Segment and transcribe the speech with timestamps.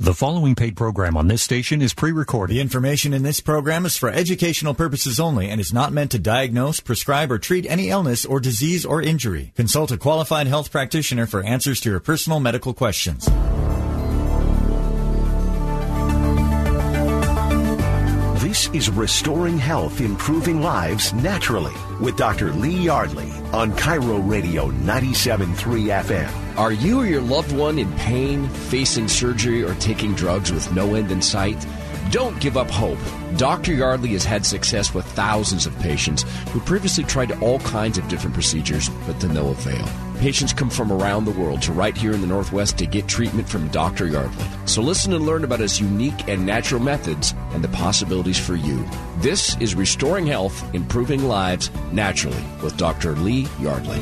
[0.00, 2.54] The following paid program on this station is pre-recorded.
[2.54, 6.18] The information in this program is for educational purposes only and is not meant to
[6.18, 9.52] diagnose, prescribe, or treat any illness or disease or injury.
[9.56, 13.28] Consult a qualified health practitioner for answers to your personal medical questions.
[18.72, 22.52] Is Restoring Health, Improving Lives Naturally with Dr.
[22.52, 25.56] Lee Yardley on KIRO Radio 97.3
[26.04, 26.56] FM.
[26.56, 30.94] Are you or your loved one in pain, facing surgery, or taking drugs with no
[30.94, 31.58] end in sight?
[32.10, 32.98] Don't give up hope.
[33.36, 33.72] Dr.
[33.72, 38.34] Yardley has had success with thousands of patients who previously tried all kinds of different
[38.34, 39.88] procedures, but to no avail.
[40.18, 43.48] Patients come from around the world to right here in the Northwest to get treatment
[43.48, 44.06] from Dr.
[44.06, 44.44] Yardley.
[44.66, 48.84] So listen and learn about his unique and natural methods and the possibilities for you.
[49.18, 53.12] This is Restoring Health, Improving Lives Naturally with Dr.
[53.12, 54.00] Lee Yardley.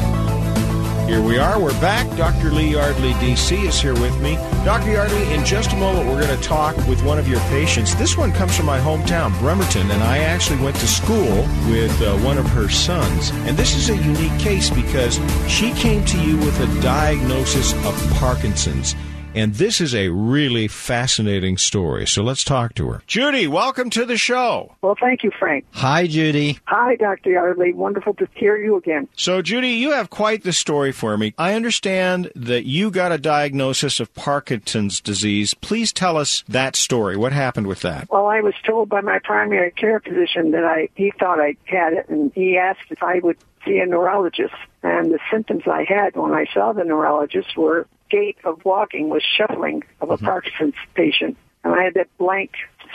[1.08, 1.58] Here we are.
[1.58, 2.06] We're back.
[2.18, 2.50] Dr.
[2.50, 4.34] Lee Yardley, DC, is here with me.
[4.62, 4.90] Dr.
[4.90, 7.94] Yardley, in just a moment, we're going to talk with one of your patients.
[7.94, 12.18] This one comes from my hometown, Bremerton, and I actually went to school with uh,
[12.18, 13.30] one of her sons.
[13.46, 15.18] And this is a unique case because
[15.50, 18.94] she came to you with a diagnosis of Parkinson's.
[19.34, 22.06] And this is a really fascinating story.
[22.06, 23.02] So let's talk to her.
[23.06, 24.74] Judy, welcome to the show.
[24.80, 25.66] Well, thank you, Frank.
[25.72, 26.58] Hi, Judy.
[26.64, 27.30] Hi, Dr.
[27.30, 27.72] Yardley.
[27.72, 29.06] Wonderful to hear you again.
[29.16, 31.34] So, Judy, you have quite the story for me.
[31.38, 35.54] I understand that you got a diagnosis of Parkinson's disease.
[35.54, 37.16] Please tell us that story.
[37.16, 38.08] What happened with that?
[38.10, 41.92] Well, I was told by my primary care physician that I he thought I had
[41.92, 43.36] it, and he asked if I would
[43.68, 44.54] see a neurologist.
[44.82, 49.22] And the symptoms I had when I saw the neurologist were gait of walking was
[49.22, 50.24] shuffling of a mm-hmm.
[50.24, 51.36] Parkinson's patient.
[51.64, 52.52] And I had that blank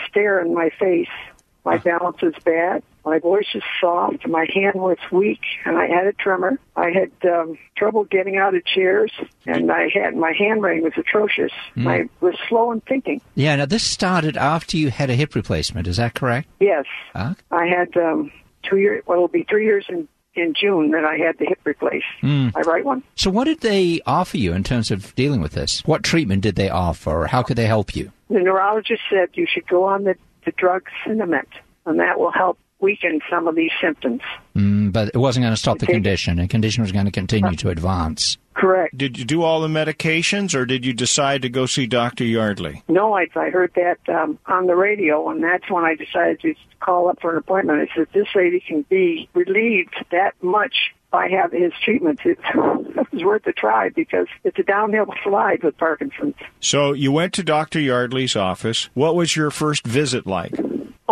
[0.08, 1.10] stare in my face.
[1.66, 2.84] My balance is bad.
[3.06, 4.28] My voice is soft.
[4.28, 6.58] My hand was weak, and I had a tremor.
[6.76, 9.12] I had um, trouble getting out of chairs,
[9.46, 11.52] and I had my handwriting was atrocious.
[11.76, 11.88] Mm.
[11.88, 13.22] I was slow in thinking.
[13.36, 13.58] Yeah.
[13.58, 15.88] Now this started after you had a hip replacement.
[15.88, 16.48] Is that correct?
[16.60, 16.86] Yes.
[17.14, 17.34] Huh?
[17.52, 18.32] I had um,
[18.64, 19.04] two years.
[19.06, 22.06] Well, it'll be three years in in June that I had the hip replaced.
[22.22, 22.52] Mm.
[22.56, 23.04] I right one.
[23.16, 25.82] So, what did they offer you in terms of dealing with this?
[25.86, 28.12] What treatment did they offer, or how could they help you?
[28.30, 31.48] The neurologist said you should go on the, the drug Sinemet,
[31.86, 34.22] and that will help weaken some of these symptoms.
[34.56, 36.38] Mm, but it wasn't going to stop the condition.
[36.38, 38.38] The condition was going to continue to advance.
[38.54, 38.96] Correct.
[38.96, 42.26] Did you do all the medications, or did you decide to go see Dr.
[42.26, 42.84] Yardley?
[42.88, 46.54] No, I, I heard that um, on the radio, and that's when I decided to
[46.84, 47.80] call up for an appointment.
[47.80, 50.74] I said, this lady can be relieved that much
[51.12, 52.20] by having his treatment.
[52.26, 56.36] It, was worth a try because it's a downhill slide with Parkinson's.
[56.60, 57.80] So you went to Dr.
[57.80, 58.90] Yardley's office.
[58.94, 60.54] What was your first visit like?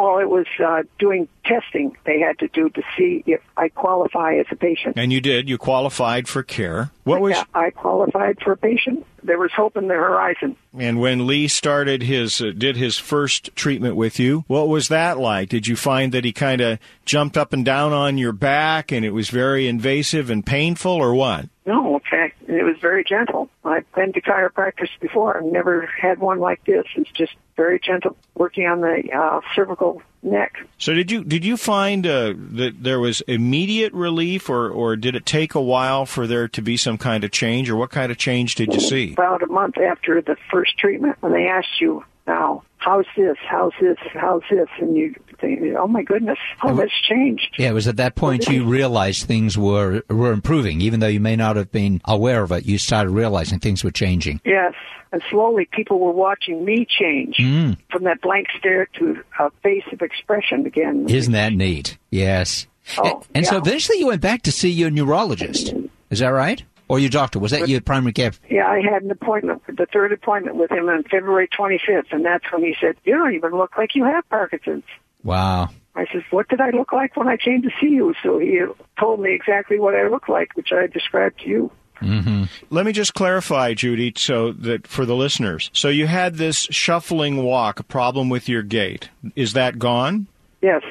[0.03, 4.33] Oh, it was uh, doing testing they had to do to see if I qualify
[4.37, 4.95] as a patient.
[4.97, 5.47] And you did.
[5.47, 6.89] You qualified for care.
[7.03, 7.33] What was?
[7.33, 9.05] Yeah, I qualified for a patient.
[9.21, 10.55] There was hope in the horizon.
[10.75, 15.19] And when Lee started his uh, did his first treatment with you, what was that
[15.19, 15.49] like?
[15.49, 19.05] Did you find that he kind of jumped up and down on your back, and
[19.05, 21.47] it was very invasive and painful, or what?
[21.67, 23.49] No, in fact, it was very gentle.
[23.63, 26.85] I've been to chiropractors before I've never had one like this.
[26.95, 30.55] It's just very gentle, working on the uh, cervical neck.
[30.77, 35.15] So did you did you find uh, that there was immediate relief, or or did
[35.15, 38.11] it take a while for there to be some kind of change, or what kind
[38.11, 39.13] of change did you see?
[39.13, 43.73] About a month after the first treatment, when they asked you now, how's this, how's
[43.79, 47.55] this, how's this, and you think, oh my goodness, how much changed.
[47.57, 51.19] Yeah, it was at that point you realized things were were improving, even though you
[51.19, 52.65] may not have been aware of it.
[52.65, 54.41] You started realizing things were changing.
[54.43, 54.73] Yes,
[55.11, 57.77] and slowly people were watching me change mm.
[57.89, 61.07] from that blank stare to a face of expression again.
[61.07, 61.97] Isn't that neat?
[62.09, 62.67] Yes.
[62.97, 63.51] Oh, and, and yeah.
[63.51, 65.73] so eventually you went back to see your neurologist.
[66.09, 66.63] Is that right?
[66.91, 67.39] Or your doctor?
[67.39, 68.33] Was that your primary care?
[68.49, 72.43] Yeah, I had an appointment, the third appointment with him on February 25th, and that's
[72.51, 74.83] when he said, "You don't even look like you have Parkinson's."
[75.23, 75.69] Wow.
[75.95, 78.59] I said, "What did I look like when I came to see you?" So he
[78.99, 81.71] told me exactly what I looked like, which I described to you.
[82.01, 82.43] Mm-hmm.
[82.69, 85.69] Let me just clarify, Judy, so that for the listeners.
[85.71, 89.07] So you had this shuffling walk, a problem with your gait.
[89.33, 90.27] Is that gone?
[90.61, 90.83] Yes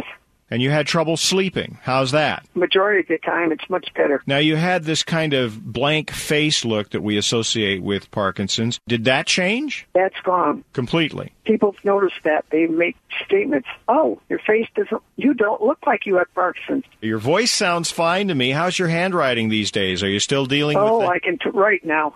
[0.51, 1.79] and you had trouble sleeping.
[1.83, 2.45] How's that?
[2.55, 4.23] Majority of the time, it's much better.
[4.27, 8.81] Now, you had this kind of blank face look that we associate with Parkinson's.
[8.89, 9.87] Did that change?
[9.95, 10.65] That's gone.
[10.73, 11.33] Completely.
[11.45, 12.45] People notice that.
[12.51, 16.85] They make statements, oh, your face doesn't, you don't look like you have Parkinson's.
[17.01, 18.51] Your voice sounds fine to me.
[18.51, 20.03] How's your handwriting these days?
[20.03, 22.15] Are you still dealing oh, with Oh, I can t- write now.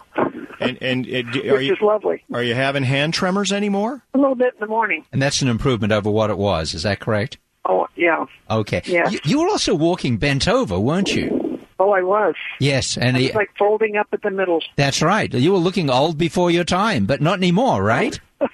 [0.61, 1.11] And, and uh,
[1.51, 2.25] are Which you, is lovely.
[2.33, 4.03] Are you having hand tremors anymore?
[4.15, 5.05] A little bit in the morning.
[5.13, 6.75] And that's an improvement over what it was.
[6.75, 7.39] Is that correct?
[7.67, 8.27] Oh, yeah.
[8.51, 8.83] Okay.
[8.85, 9.09] Yeah.
[9.09, 11.59] You, you, were also walking bent over, weren't you?
[11.79, 12.35] Oh, I was.
[12.61, 14.63] Yes, and it was like folding up at the middle.
[14.77, 15.33] That's right.
[15.33, 18.19] You were looking old before your time, but not anymore, right?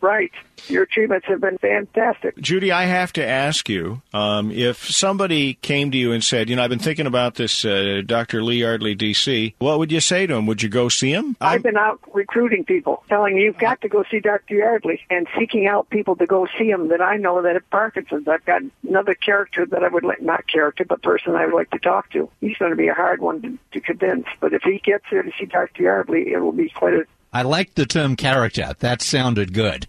[0.00, 0.30] right.
[0.66, 2.36] Your treatments have been fantastic.
[2.38, 6.56] Judy, I have to ask you um, if somebody came to you and said, you
[6.56, 8.42] know, I've been thinking about this uh, Dr.
[8.42, 10.46] Lee Yardley, D.C., what would you say to him?
[10.46, 11.36] Would you go see him?
[11.40, 14.56] i have been out recruiting people, telling you, you've got to go see Dr.
[14.56, 18.28] Yardley, and seeking out people to go see him that I know that have Parkinson's.
[18.28, 21.70] I've got another character that I would like, not character, but person I would like
[21.70, 22.28] to talk to.
[22.40, 25.22] He's going to be a hard one to, to convince, but if he gets there
[25.22, 25.84] to see Dr.
[25.84, 28.74] Yardley, it will be quite a I like the term character.
[28.78, 29.86] That sounded good.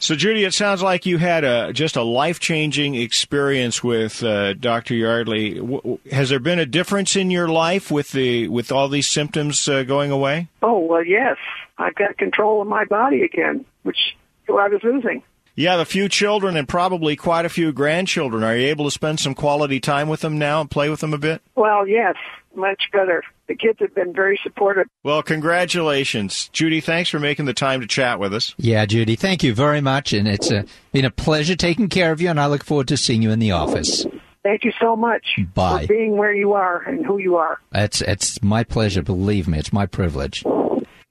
[0.00, 4.54] so, Judy, it sounds like you had a just a life changing experience with uh,
[4.54, 4.94] Dr.
[4.94, 5.54] Yardley.
[5.54, 9.68] W- has there been a difference in your life with the with all these symptoms
[9.68, 10.48] uh, going away?
[10.62, 11.36] Oh well, yes.
[11.78, 14.16] I've got control of my body again, which
[14.48, 15.22] I was losing.
[15.54, 18.42] You have a few children and probably quite a few grandchildren.
[18.42, 21.14] Are you able to spend some quality time with them now and play with them
[21.14, 21.40] a bit?
[21.54, 22.16] Well, yes,
[22.54, 23.22] much better.
[23.48, 24.88] The kids have been very supportive.
[25.04, 26.48] Well, congratulations.
[26.52, 28.54] Judy, thanks for making the time to chat with us.
[28.58, 30.12] Yeah, Judy, thank you very much.
[30.12, 32.96] And it's uh, been a pleasure taking care of you, and I look forward to
[32.96, 34.04] seeing you in the office.
[34.42, 35.82] Thank you so much Bye.
[35.82, 37.58] for being where you are and who you are.
[37.72, 39.58] It's, it's my pleasure, believe me.
[39.58, 40.44] It's my privilege.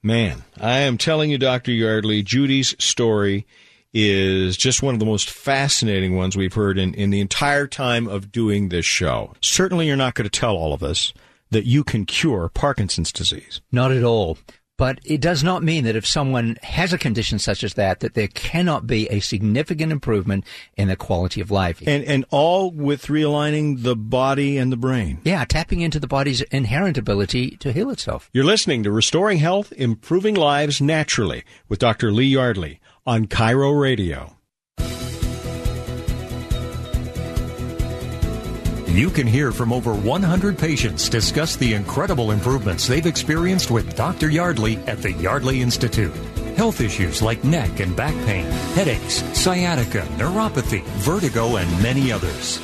[0.02, 1.72] Man, I am telling you, Dr.
[1.72, 3.46] Yardley, Judy's story
[3.94, 8.08] is just one of the most fascinating ones we've heard in, in the entire time
[8.08, 9.34] of doing this show.
[9.42, 11.14] Certainly, you're not going to tell all of us
[11.56, 13.62] that you can cure Parkinson's disease.
[13.72, 14.38] Not at all.
[14.78, 18.14] But it does not mean that if someone has a condition such as that, that
[18.14, 20.44] there cannot be a significant improvement
[20.76, 21.82] in the quality of life.
[21.88, 25.22] And, and all with realigning the body and the brain.
[25.24, 28.30] Yeah, tapping into the body's inherent ability to heal itself.
[28.34, 32.12] You're listening to Restoring Health, Improving Lives Naturally with Dr.
[32.12, 34.35] Lee Yardley on KIRO Radio.
[38.96, 44.30] You can hear from over 100 patients discuss the incredible improvements they've experienced with Dr.
[44.30, 46.16] Yardley at the Yardley Institute.
[46.56, 52.62] Health issues like neck and back pain, headaches, sciatica, neuropathy, vertigo, and many others.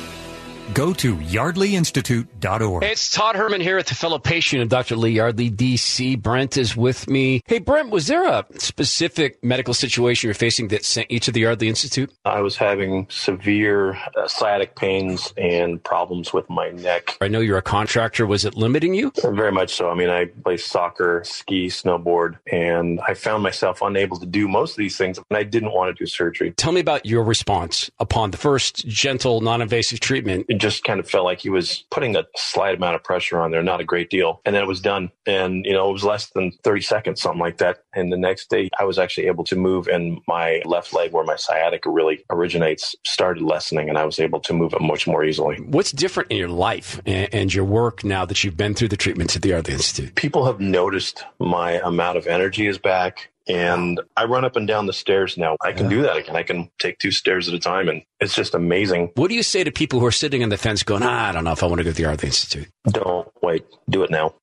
[0.74, 2.82] Go to yardleyinstitute.org.
[2.82, 4.96] Hey, it's Todd Herman here at the fellow patient of Dr.
[4.96, 6.20] Lee Yardley, DC.
[6.20, 7.42] Brent is with me.
[7.46, 11.40] Hey, Brent, was there a specific medical situation you're facing that sent you to the
[11.40, 12.10] Yardley Institute?
[12.24, 17.18] I was having severe uh, sciatic pains and problems with my neck.
[17.20, 18.26] I know you're a contractor.
[18.26, 19.12] Was it limiting you?
[19.22, 19.90] Very much so.
[19.90, 24.70] I mean, I play soccer, ski, snowboard, and I found myself unable to do most
[24.72, 26.52] of these things, and I didn't want to do surgery.
[26.52, 31.00] Tell me about your response upon the first gentle, non invasive treatment it just kind
[31.00, 33.84] of felt like he was putting a slight amount of pressure on there, not a
[33.84, 34.40] great deal.
[34.44, 35.10] And then it was done.
[35.26, 37.82] And, you know, it was less than 30 seconds, something like that.
[37.94, 41.24] And the next day I was actually able to move and my left leg where
[41.24, 45.24] my sciatica really originates started lessening and I was able to move it much more
[45.24, 45.56] easily.
[45.56, 49.34] What's different in your life and your work now that you've been through the treatments
[49.34, 50.14] at the Yardley Institute?
[50.14, 54.86] People have noticed my amount of energy is back and I run up and down
[54.86, 55.56] the stairs now.
[55.60, 55.96] I can yeah.
[55.96, 56.36] do that again.
[56.36, 59.10] I can take two stairs at a time and it's just amazing.
[59.14, 61.32] What do you say to people who are sitting on the fence going, ah, I
[61.32, 62.68] don't know if I want to go to the Yardley Institute?
[62.88, 63.64] Don't wait.
[63.88, 64.34] Do it now.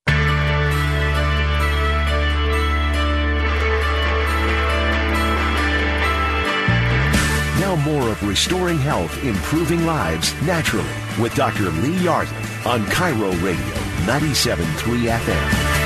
[7.59, 10.89] Now more of restoring health, improving lives naturally
[11.21, 11.69] with Dr.
[11.69, 13.75] Lee Yardley on KIRO Radio
[14.05, 15.78] 97.3 FM.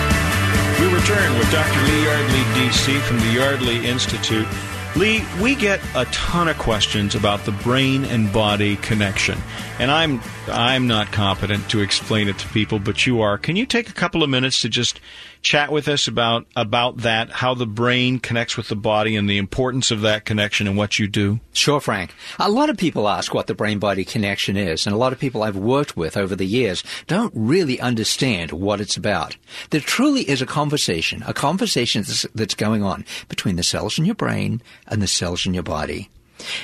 [0.79, 1.81] We return with Dr.
[1.83, 4.47] Lee Yardley, DC, from the Yardley Institute.
[4.95, 9.39] Lee, we get a ton of questions about the brain and body connection,
[9.79, 13.39] and I'm I'm not competent to explain it to people, but you are.
[13.39, 14.99] Can you take a couple of minutes to just
[15.43, 19.37] chat with us about about that, how the brain connects with the body, and the
[19.37, 21.39] importance of that connection and what you do?
[21.51, 22.13] Sure, Frank.
[22.39, 25.43] A lot of people ask what the brain-body connection is, and a lot of people
[25.43, 29.37] I've worked with over the years don't really understand what it's about.
[29.69, 34.15] There truly is a conversation, a conversation that's going on between the cells in your
[34.15, 36.09] brain and the cells in your body.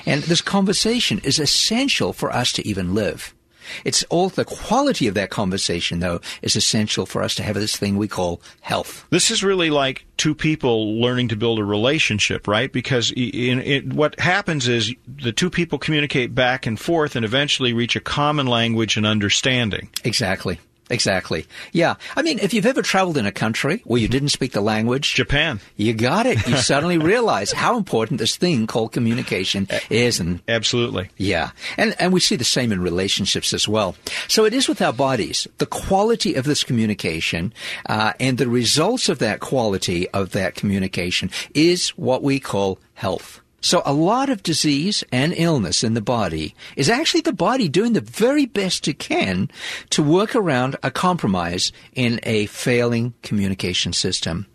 [0.05, 3.33] And this conversation is essential for us to even live.
[3.85, 7.75] It's all the quality of that conversation, though, is essential for us to have this
[7.75, 9.05] thing we call health.
[9.09, 12.71] This is really like two people learning to build a relationship, right?
[12.71, 17.73] Because in, in, what happens is the two people communicate back and forth and eventually
[17.73, 19.89] reach a common language and understanding.
[20.03, 20.59] Exactly.
[20.89, 21.45] Exactly.
[21.71, 21.95] Yeah.
[22.15, 25.13] I mean, if you've ever traveled in a country where you didn't speak the language,
[25.13, 26.45] Japan, you got it.
[26.47, 30.19] You suddenly realize how important this thing called communication is.
[30.19, 31.09] And absolutely.
[31.17, 31.51] Yeah.
[31.77, 33.95] And, and we see the same in relationships as well.
[34.27, 35.47] So it is with our bodies.
[35.59, 37.53] The quality of this communication,
[37.87, 43.41] uh, and the results of that quality of that communication is what we call health.
[43.61, 47.93] So a lot of disease and illness in the body is actually the body doing
[47.93, 49.49] the very best it can
[49.91, 54.45] to work around a compromise in a failing communication system.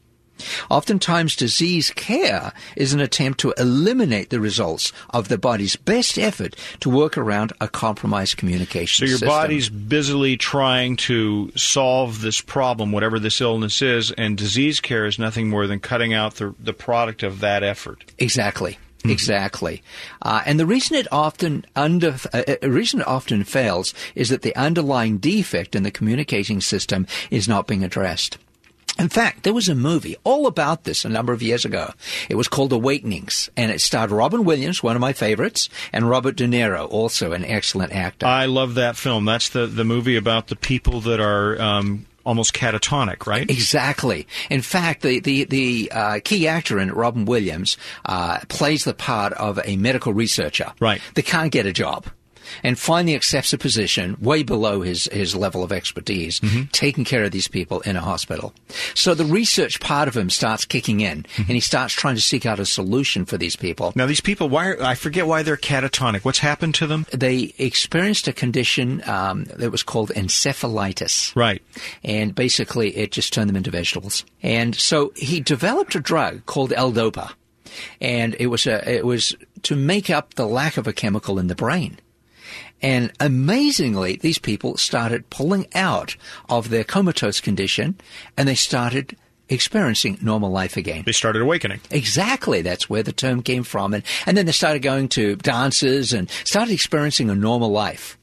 [0.68, 6.56] Oftentimes, disease care is an attempt to eliminate the results of the body's best effort
[6.80, 9.28] to work around a compromised communication So your system.
[9.28, 15.18] body's busily trying to solve this problem, whatever this illness is, and disease care is
[15.18, 18.04] nothing more than cutting out the, the product of that effort.
[18.18, 18.78] Exactly.
[19.14, 19.82] Exactly,
[20.22, 24.42] uh, and the reason it often under uh, uh, reason it often fails is that
[24.42, 28.38] the underlying defect in the communicating system is not being addressed.
[28.98, 31.92] In fact, there was a movie all about this a number of years ago.
[32.28, 36.36] It was called Awakenings, and it starred Robin Williams, one of my favorites, and Robert
[36.36, 38.26] De Niro, also an excellent actor.
[38.26, 39.24] I love that film.
[39.24, 43.48] That's the, the movie about the people that are um, almost catatonic, right?
[43.48, 44.26] Exactly.
[44.50, 47.76] In fact, the the the uh, key actor in it, Robin Williams,
[48.06, 50.72] uh, plays the part of a medical researcher.
[50.80, 51.00] Right.
[51.14, 52.06] They can't get a job.
[52.62, 56.40] And finally accepts a position way below his, his level of expertise,
[56.72, 58.52] taking care of these people in a hospital.
[58.94, 62.46] So the research part of him starts kicking in, and he starts trying to seek
[62.46, 63.92] out a solution for these people.
[63.96, 66.24] Now these people, why are, I forget why they're catatonic.
[66.24, 67.06] What's happened to them?
[67.12, 71.34] They experienced a condition um, that was called encephalitis.
[71.34, 71.62] Right.
[72.02, 74.24] and basically it just turned them into vegetables.
[74.42, 77.32] And so he developed a drug called L-Dopa,
[78.00, 81.48] and it was a it was to make up the lack of a chemical in
[81.48, 81.98] the brain.
[82.84, 86.16] And amazingly, these people started pulling out
[86.50, 87.96] of their comatose condition,
[88.36, 89.16] and they started
[89.48, 91.02] experiencing normal life again.
[91.06, 91.80] They started awakening.
[91.90, 92.60] Exactly.
[92.60, 93.94] That's where the term came from.
[93.94, 98.18] And, and then they started going to dances and started experiencing a normal life.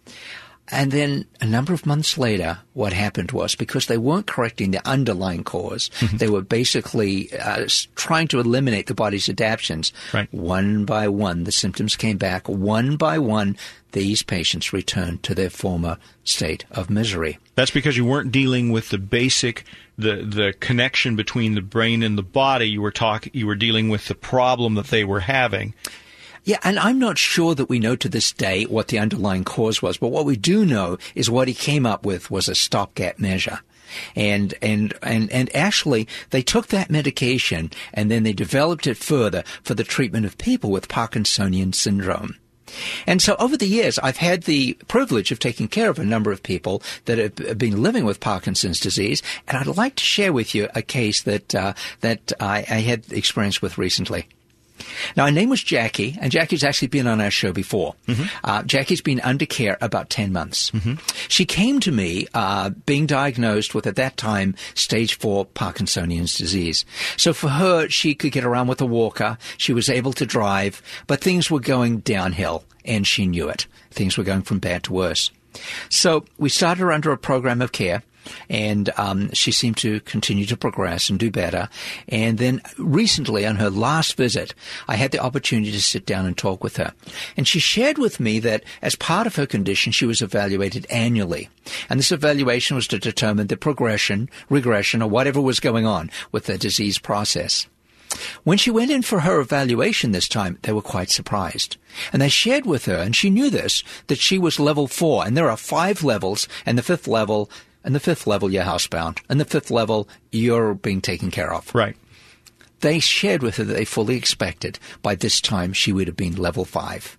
[0.72, 4.88] And then a number of months later, what happened was because they weren't correcting the
[4.88, 6.18] underlying cause, Mm-hmm.
[6.18, 9.92] they were basically uh, trying to eliminate the body's adaptions.
[10.14, 10.34] Right.
[10.34, 12.48] One by one, the symptoms came back.
[12.48, 13.58] One by one,
[13.92, 17.38] these patients returned to their former state of misery.
[17.56, 19.66] That's because you weren't dealing with the basic
[19.98, 22.70] the the connection between the brain and the body.
[22.70, 25.74] You were talk you were dealing with the problem that they were having.
[26.44, 29.82] Yeah, and I'm not sure that we know to this day what the underlying cause
[29.82, 33.20] was, but what we do know is what he came up with was a stopgap
[33.20, 33.60] measure.
[34.16, 39.44] And, and, and, and actually, they took that medication and then they developed it further
[39.62, 42.38] for the treatment of people with Parkinsonian syndrome.
[43.06, 46.32] And so over the years, I've had the privilege of taking care of a number
[46.32, 50.56] of people that have been living with Parkinson's disease, and I'd like to share with
[50.56, 54.28] you a case that uh, that I, I had experience with recently.
[55.16, 57.96] Now, her name was Jackie, and Jackie's actually been on our show before.
[58.44, 60.72] Uh, Jackie's been under care about 10 months.
[61.28, 66.86] She came to me uh, being diagnosed with, at that time, stage 4 Parkinsonian's disease.
[67.18, 69.38] So for her, she could get around with a walker.
[69.58, 73.68] She was able to drive, but things were going downhill, and she knew it.
[73.92, 75.32] Things were going from bad to worse.
[75.90, 78.04] So we started her under a program of care
[78.50, 81.70] and um, she seemed to continue to progress and do better.
[82.08, 84.54] And then recently, on her last visit,
[84.88, 86.94] I had the opportunity to sit down and talk with her.
[87.38, 91.50] And she shared with me that as part of her condition, she was evaluated annually.
[91.90, 96.46] And this evaluation was to determine the progression, regression, or whatever was going on with
[96.46, 97.68] the disease process.
[98.44, 101.78] When she went in for her evaluation this time, they were quite surprised.
[102.12, 105.26] And they shared with her, and she knew this, that she was level four.
[105.26, 107.50] And there are five levels, and the fifth level,
[107.84, 109.20] and the fifth level, you're housebound.
[109.30, 111.74] And the fifth level, you're being taken care of.
[111.74, 111.96] Right.
[112.82, 116.36] They shared with her that they fully expected by this time she would have been
[116.36, 117.18] level five.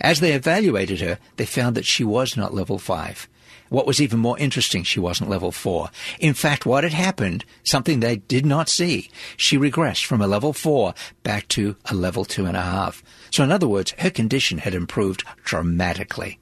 [0.00, 3.28] As they evaluated her, they found that she was not level five.
[3.70, 5.90] What was even more interesting, she wasn't level four.
[6.18, 10.52] In fact, what had happened, something they did not see, she regressed from a level
[10.52, 10.92] four
[11.22, 13.02] back to a level two and a half.
[13.30, 16.39] So in other words, her condition had improved dramatically.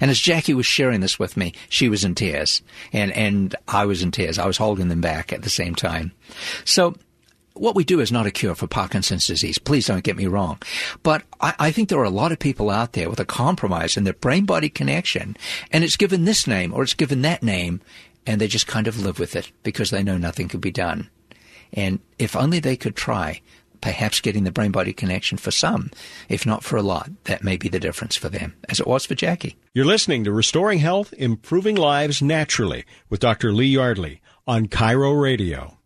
[0.00, 2.62] And as Jackie was sharing this with me, she was in tears.
[2.92, 4.38] And, and I was in tears.
[4.38, 6.12] I was holding them back at the same time.
[6.64, 6.94] So
[7.54, 9.58] what we do is not a cure for Parkinson's disease.
[9.58, 10.58] Please don't get me wrong.
[11.02, 13.96] But I, I think there are a lot of people out there with a compromise
[13.96, 15.36] in their brain body connection,
[15.70, 17.80] and it's given this name or it's given that name,
[18.26, 21.10] and they just kind of live with it because they know nothing could be done.
[21.72, 23.40] And if only they could try,
[23.80, 25.90] perhaps getting the brain body connection for some,
[26.28, 29.06] if not for a lot, that may be the difference for them, as it was
[29.06, 29.56] for Jackie.
[29.74, 33.52] You're listening to Restoring Health, Improving Lives Naturally with Dr.
[33.52, 35.76] Lee Yardley on KIRO Radio.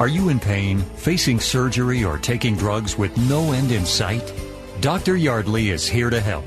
[0.00, 4.32] Are you in pain, facing surgery, or taking drugs with no end in sight?
[4.80, 5.14] Dr.
[5.14, 6.46] Yardley is here to help.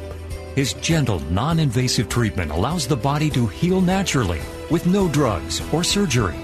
[0.56, 5.84] His gentle, non invasive treatment allows the body to heal naturally with no drugs or
[5.84, 6.36] surgery.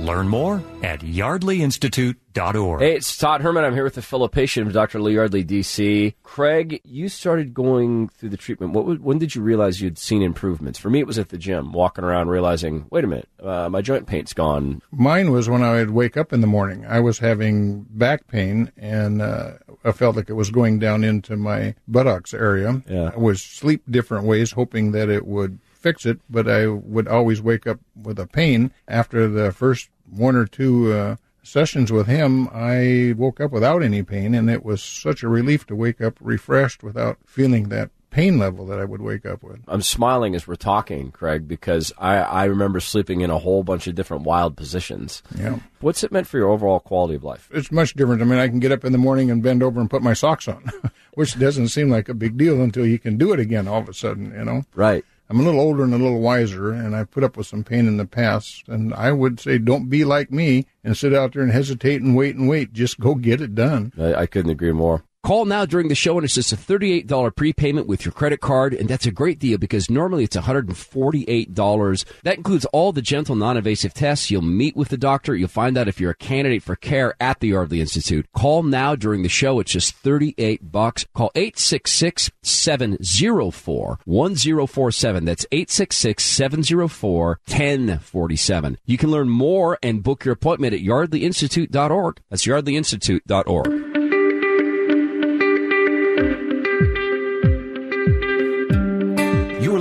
[0.00, 2.80] Learn more at yardleyinstitute.org.
[2.80, 3.64] Hey, it's Todd Herman.
[3.64, 4.98] I'm here with a fellow patient of Dr.
[4.98, 6.14] Lee Yardley, DC.
[6.22, 8.72] Craig, you started going through the treatment.
[8.72, 10.78] What, when did you realize you'd seen improvements?
[10.78, 13.82] For me, it was at the gym, walking around, realizing, wait a minute, uh, my
[13.82, 14.80] joint pain's gone.
[14.90, 16.86] Mine was when I would wake up in the morning.
[16.86, 19.52] I was having back pain, and uh,
[19.84, 22.82] I felt like it was going down into my buttocks area.
[22.88, 23.10] Yeah.
[23.14, 27.42] I was sleep different ways, hoping that it would fix it, but I would always
[27.42, 28.72] wake up with a pain.
[28.86, 34.02] After the first one or two uh, sessions with him, I woke up without any
[34.02, 38.38] pain, and it was such a relief to wake up refreshed without feeling that pain
[38.38, 39.60] level that I would wake up with.
[39.68, 43.86] I'm smiling as we're talking, Craig, because I, I remember sleeping in a whole bunch
[43.86, 45.22] of different wild positions.
[45.38, 45.60] Yeah.
[45.80, 47.48] What's it meant for your overall quality of life?
[47.52, 48.20] It's much different.
[48.20, 50.12] I mean, I can get up in the morning and bend over and put my
[50.12, 50.70] socks on,
[51.14, 53.88] which doesn't seem like a big deal until you can do it again all of
[53.88, 54.64] a sudden, you know?
[54.74, 55.04] Right.
[55.30, 57.86] I'm a little older and a little wiser, and I've put up with some pain
[57.86, 58.66] in the past.
[58.66, 62.16] And I would say, don't be like me and sit out there and hesitate and
[62.16, 62.72] wait and wait.
[62.72, 63.92] Just go get it done.
[63.96, 65.04] I, I couldn't agree more.
[65.22, 68.72] Call now during the show, and it's just a $38 prepayment with your credit card.
[68.72, 72.04] And that's a great deal because normally it's $148.
[72.22, 74.30] That includes all the gentle, non invasive tests.
[74.30, 75.36] You'll meet with the doctor.
[75.36, 78.26] You'll find out if you're a candidate for care at the Yardley Institute.
[78.34, 79.60] Call now during the show.
[79.60, 81.06] It's just 38 bucks.
[81.14, 85.24] Call 866 704 1047.
[85.26, 88.78] That's 866 704 1047.
[88.86, 92.20] You can learn more and book your appointment at yardleyinstitute.org.
[92.30, 93.99] That's yardleyinstitute.org.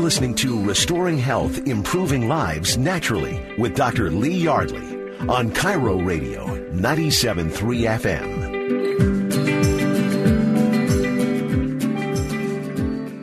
[0.10, 4.10] listening to Restoring Health, Improving Lives Naturally with Dr.
[4.10, 4.82] Lee Yardley
[5.30, 7.52] on KIRO Radio 97.3
[8.00, 8.50] FM.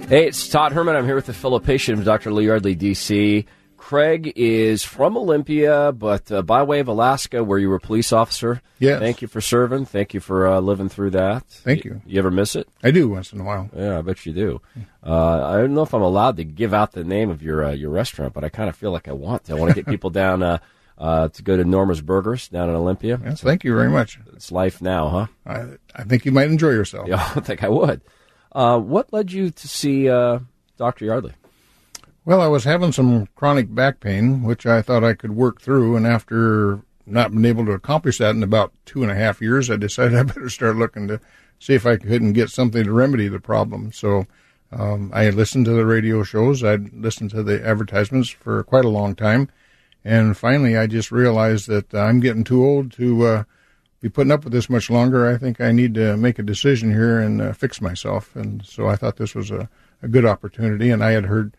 [0.09, 0.95] Hey, it's Todd Herman.
[0.95, 2.31] I'm here with a fellow patient of Dr.
[2.31, 3.45] Lee Yardley, D.C.
[3.87, 8.13] Craig is from Olympia, but uh, by way of Alaska, where you were a police
[8.13, 8.61] officer.
[8.81, 8.99] Yes.
[8.99, 9.85] Thank you for serving.
[9.85, 11.45] Thank you for uh, living through that.
[11.47, 12.03] Thank you.
[12.05, 12.69] You ever miss it?
[12.83, 13.71] I do once in a while.
[13.77, 14.61] Yeah, I bet you do.
[15.07, 17.71] Uh, I don't know if I'm allowed to give out the name of your uh,
[17.71, 19.53] your restaurant, but I kind of feel like I want to.
[19.53, 20.59] I want to get people down uh,
[20.99, 23.21] uh, to go to Norma's Burgers down in Olympia.
[23.23, 24.19] Yes, thank you very much.
[24.33, 25.27] It's life now, huh?
[25.47, 27.07] I, I think you might enjoy yourself.
[27.09, 28.01] Yeah, I think I would.
[28.51, 30.41] Uh, what led you to see uh,
[30.77, 31.05] Dr.
[31.05, 31.35] Yardley?
[32.27, 35.95] Well, I was having some chronic back pain, which I thought I could work through,
[35.95, 39.71] and after not being able to accomplish that in about two and a half years,
[39.71, 41.21] I decided I better start looking to
[41.61, 43.93] see if I couldn't get something to remedy the problem.
[43.93, 44.27] So
[44.73, 48.89] um, I listened to the radio shows, I'd listened to the advertisements for quite a
[48.89, 49.49] long time,
[50.05, 53.45] and finally I just realized that I'm getting too old to uh,
[54.01, 55.33] be putting up with this much longer.
[55.33, 58.89] I think I need to make a decision here and uh, fix myself, and so
[58.89, 59.69] I thought this was a,
[60.03, 61.57] a good opportunity, and I had heard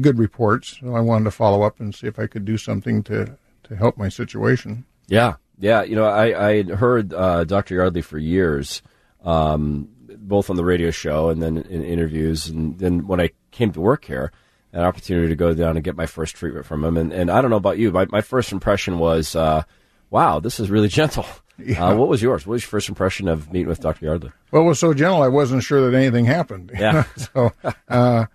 [0.00, 0.78] good reports.
[0.80, 3.76] So I wanted to follow up and see if I could do something to, to
[3.76, 4.84] help my situation.
[5.08, 5.82] Yeah, yeah.
[5.82, 7.74] You know, I, I had heard uh, Dr.
[7.74, 8.82] Yardley for years,
[9.24, 12.48] um, both on the radio show and then in interviews.
[12.48, 14.32] And then when I came to work here,
[14.72, 16.96] an opportunity to go down and get my first treatment from him.
[16.96, 19.62] And, and I don't know about you, my, my first impression was, uh,
[20.10, 21.26] wow, this is really gentle.
[21.58, 21.86] Yeah.
[21.86, 22.46] Uh, what was yours?
[22.46, 24.04] What was your first impression of meeting with Dr.
[24.04, 24.32] Yardley?
[24.50, 26.70] Well, it was so gentle, I wasn't sure that anything happened.
[26.74, 27.04] Yeah.
[27.16, 27.52] so,
[27.88, 28.26] uh,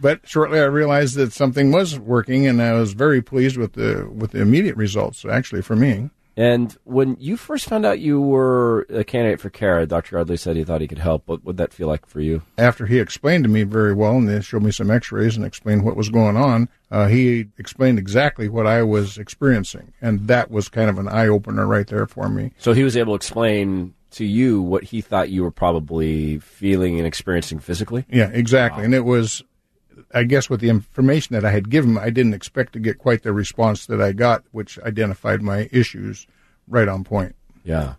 [0.00, 4.08] but shortly I realized that something was working, and I was very pleased with the
[4.12, 5.24] with the immediate results.
[5.24, 6.10] Actually, for me.
[6.36, 10.16] And when you first found out you were a candidate for care, Dr.
[10.16, 11.24] Yardley said he thought he could help.
[11.26, 12.42] What would that feel like for you?
[12.56, 15.84] After he explained to me very well, and they showed me some X-rays and explained
[15.84, 20.68] what was going on, uh, he explained exactly what I was experiencing, and that was
[20.68, 22.52] kind of an eye opener right there for me.
[22.58, 26.98] So he was able to explain to you what he thought you were probably feeling
[26.98, 28.06] and experiencing physically.
[28.08, 29.42] Yeah, exactly, and it was.
[30.14, 33.22] I guess with the information that I had given, I didn't expect to get quite
[33.22, 36.26] the response that I got, which identified my issues
[36.68, 37.34] right on point.
[37.64, 37.94] Yeah,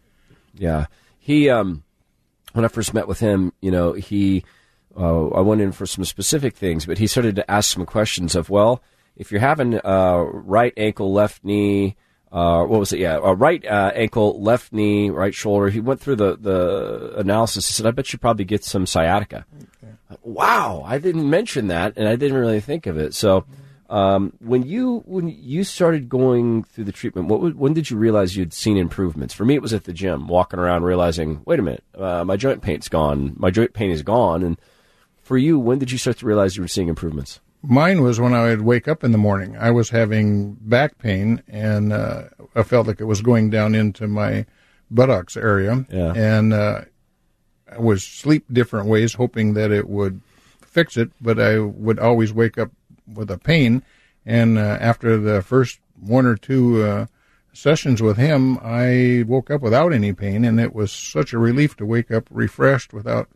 [0.54, 0.88] yeah.
[1.20, 1.84] He, um,
[2.54, 4.44] when I first met with him, you know, he,
[4.98, 8.36] uh, I went in for some specific things, but he started to ask some questions
[8.36, 8.82] of, well,
[9.16, 11.96] if you're having uh, right ankle, left knee,
[12.32, 13.00] uh, what was it?
[13.00, 15.70] Yeah, uh, right uh, ankle, left knee, right shoulder.
[15.70, 17.68] He went through the the analysis.
[17.68, 19.46] He said, "I bet you probably get some sciatica."
[20.24, 23.14] Wow, I didn't mention that, and I didn't really think of it.
[23.14, 23.46] So,
[23.90, 27.98] um, when you when you started going through the treatment, what was- when did you
[27.98, 29.34] realize you'd seen improvements?
[29.34, 32.38] For me, it was at the gym, walking around, realizing, wait a minute, uh, my
[32.38, 33.34] joint pain's gone.
[33.38, 34.44] My joint pain is gone.
[34.44, 34.58] And
[35.22, 37.40] for you, when did you start to realize you were seeing improvements?
[37.64, 39.56] Mine was when I would wake up in the morning.
[39.56, 42.24] I was having back pain, and uh,
[42.56, 44.46] I felt like it was going down into my
[44.90, 45.86] buttocks area.
[45.92, 46.14] Yeah.
[46.16, 46.82] And uh,
[47.78, 50.22] was sleep different ways, hoping that it would
[50.62, 52.72] fix it, but I would always wake up
[53.12, 53.84] with a pain.
[54.26, 57.06] And uh, after the first one or two uh,
[57.54, 61.76] sessions with him, I woke up without any pain, and it was such a relief
[61.78, 63.30] to wake up refreshed without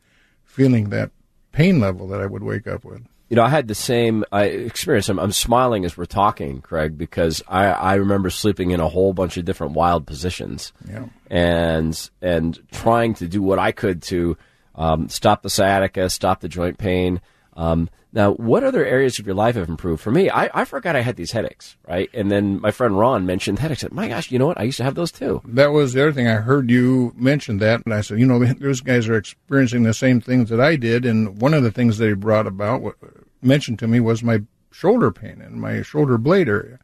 [0.43, 1.11] feeling that
[1.51, 3.03] pain level that I would wake up with.
[3.29, 5.09] You know, I had the same uh, experience.
[5.09, 9.13] I'm, I'm, smiling as we're talking, Craig, because I, I remember sleeping in a whole
[9.13, 11.05] bunch of different wild positions, yeah.
[11.29, 14.37] and and trying to do what I could to
[14.75, 17.19] um, stop the sciatica, stop the joint pain.
[17.55, 20.01] Um, now, what other areas of your life have improved?
[20.01, 22.09] For me, I, I forgot I had these headaches, right?
[22.13, 23.83] And then my friend Ron mentioned headaches.
[23.83, 24.57] I said, my gosh, you know what?
[24.57, 25.41] I used to have those too.
[25.45, 26.27] That was the other thing.
[26.27, 27.81] I heard you mention that.
[27.83, 31.05] And I said, you know, those guys are experiencing the same things that I did.
[31.05, 32.95] And one of the things they brought about,
[33.41, 36.79] mentioned to me, was my shoulder pain and my shoulder blade area.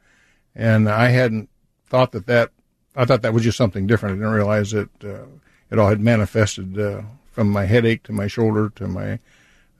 [0.54, 1.50] And I hadn't
[1.88, 2.52] thought that that,
[2.94, 4.14] I thought that was just something different.
[4.14, 5.28] I didn't realize that uh,
[5.70, 9.20] it all had manifested uh, from my headache to my shoulder to my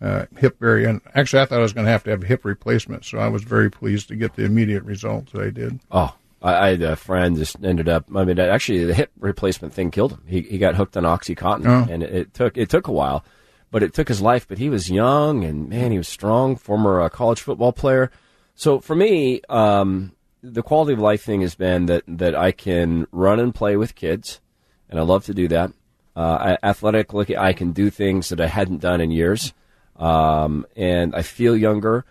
[0.02, 0.90] uh, hip area.
[0.90, 3.20] And actually, I thought I was going to have to have a hip replacement, so
[3.20, 5.80] I was very pleased to get the immediate results that I did.
[5.92, 8.06] Oh, I, I had a friend just ended up.
[8.16, 10.24] I mean, actually, the hip replacement thing killed him.
[10.26, 11.92] He he got hooked on OxyContin, oh.
[11.92, 13.24] and it, it, took it took a while,
[13.70, 14.48] but it took his life.
[14.48, 16.56] But he was young and man, he was strong.
[16.56, 18.12] Former uh, college football player.
[18.56, 23.08] So for me, um, the quality of life thing has been that that I can
[23.12, 24.42] run and play with kids,
[24.90, 25.72] and I love to do that.
[26.14, 29.54] Uh, athletically, I can do things that I hadn't done in years
[30.02, 32.04] um, and I feel younger.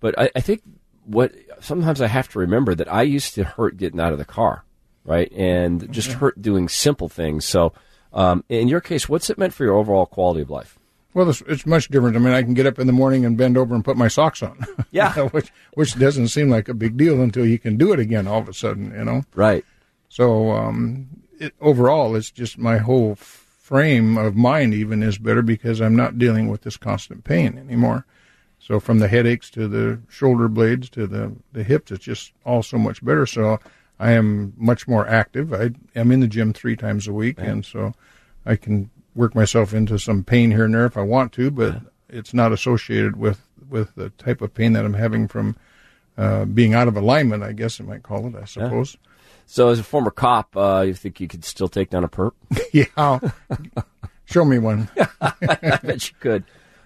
[0.00, 0.62] But I, I think
[1.06, 4.24] what sometimes I have to remember that I used to hurt getting out of the
[4.24, 4.64] car,
[5.04, 6.18] right, and just mm-hmm.
[6.18, 7.46] hurt doing simple things.
[7.46, 7.72] So,
[8.12, 10.78] um, in your case, what's it meant for your overall quality of life?
[11.14, 12.14] Well, it's, it's, much different.
[12.14, 14.08] I mean, I can get up in the morning and bend over and put my
[14.08, 14.58] socks on.
[14.90, 18.26] Yeah, which which doesn't seem like a big deal until you can do it again
[18.26, 18.92] all of a sudden.
[18.96, 19.64] You know, right?
[20.08, 23.16] So, um, it, overall, it's just my whole
[23.66, 28.06] frame of mind even is better because I'm not dealing with this constant pain anymore.
[28.60, 32.62] So from the headaches to the shoulder blades to the, the hips, it's just all
[32.62, 33.26] so much better.
[33.26, 33.58] So
[33.98, 35.52] I am much more active.
[35.52, 37.92] I am in the gym three times a week, and so
[38.44, 41.74] I can work myself into some pain here and there if I want to, but
[41.74, 41.80] yeah.
[42.08, 45.56] it's not associated with, with the type of pain that I'm having from
[46.16, 48.94] uh, being out of alignment, I guess I might call it, I suppose.
[48.94, 49.10] Yeah.
[49.46, 52.32] So, as a former cop, uh, you think you could still take down a perp?
[52.72, 53.18] yeah.
[54.24, 54.88] Show me one.
[55.20, 56.44] I bet you could.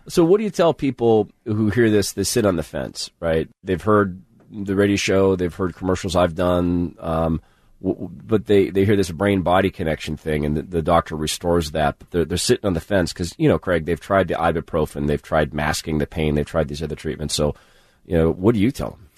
[0.09, 2.12] So, what do you tell people who hear this?
[2.12, 3.49] They sit on the fence, right?
[3.64, 7.40] They've heard the radio show, they've heard commercials I've done, um,
[7.81, 11.99] but they, they hear this brain body connection thing, and the, the, doctor restores that.
[11.99, 15.07] But they're, they're sitting on the fence because, you know, Craig, they've tried the ibuprofen,
[15.07, 17.35] they've tried masking the pain, they've tried these other treatments.
[17.35, 17.55] So,
[18.05, 19.09] you know, what do you tell them?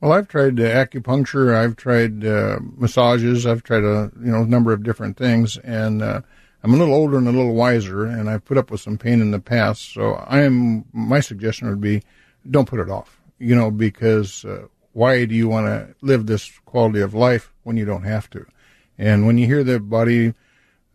[0.00, 1.54] Well, I've tried uh, acupuncture.
[1.54, 3.46] I've tried uh, massages.
[3.46, 6.20] I've tried a you know number of different things, and uh,
[6.62, 9.20] I'm a little older and a little wiser, and I've put up with some pain
[9.20, 9.92] in the past.
[9.92, 10.84] So I am.
[10.92, 12.02] My suggestion would be,
[12.48, 13.20] don't put it off.
[13.40, 17.76] You know, because uh, why do you want to live this quality of life when
[17.76, 18.46] you don't have to?
[18.98, 20.34] And when you hear the body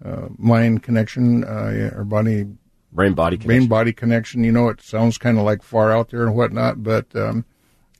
[0.04, 2.46] uh, mind connection uh, or body
[2.94, 6.24] brain body brain body connection, you know, it sounds kind of like far out there
[6.24, 7.44] and whatnot, but um,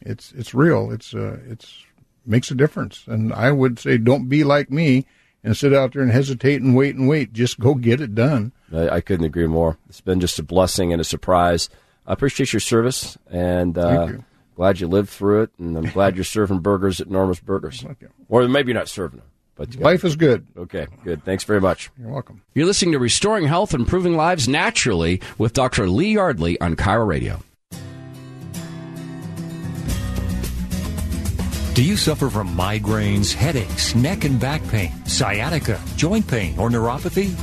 [0.06, 0.92] it's it's real.
[0.92, 1.84] It's uh, it's
[2.26, 3.04] makes a difference.
[3.08, 5.06] And I would say, don't be like me
[5.44, 7.34] and sit out there and hesitate and wait and wait.
[7.34, 8.52] Just go get it done.
[8.74, 9.78] I, I couldn't agree more.
[9.90, 11.70] It's been just a blessing and a surprise.
[12.06, 14.26] I appreciate your service and uh, you.
[14.56, 15.52] glad you lived through it.
[15.60, 17.86] And I'm glad you're serving burgers at Norma's Burgers.
[18.30, 19.28] Or maybe you're not serving them.
[19.56, 20.48] But life is good.
[20.58, 21.24] Okay, good.
[21.24, 21.92] Thanks very much.
[22.00, 22.42] You're welcome.
[22.56, 25.88] You're listening to Restoring Health, and Improving Lives Naturally with Dr.
[25.88, 27.44] Lee Yardley on KIRO Radio.
[31.74, 37.36] Do you suffer from migraines, headaches, neck and back pain, sciatica, joint pain, or neuropathy?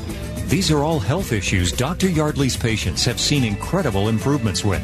[0.48, 2.08] These are all health issues Dr.
[2.08, 4.80] Yardley's patients have seen incredible improvements with.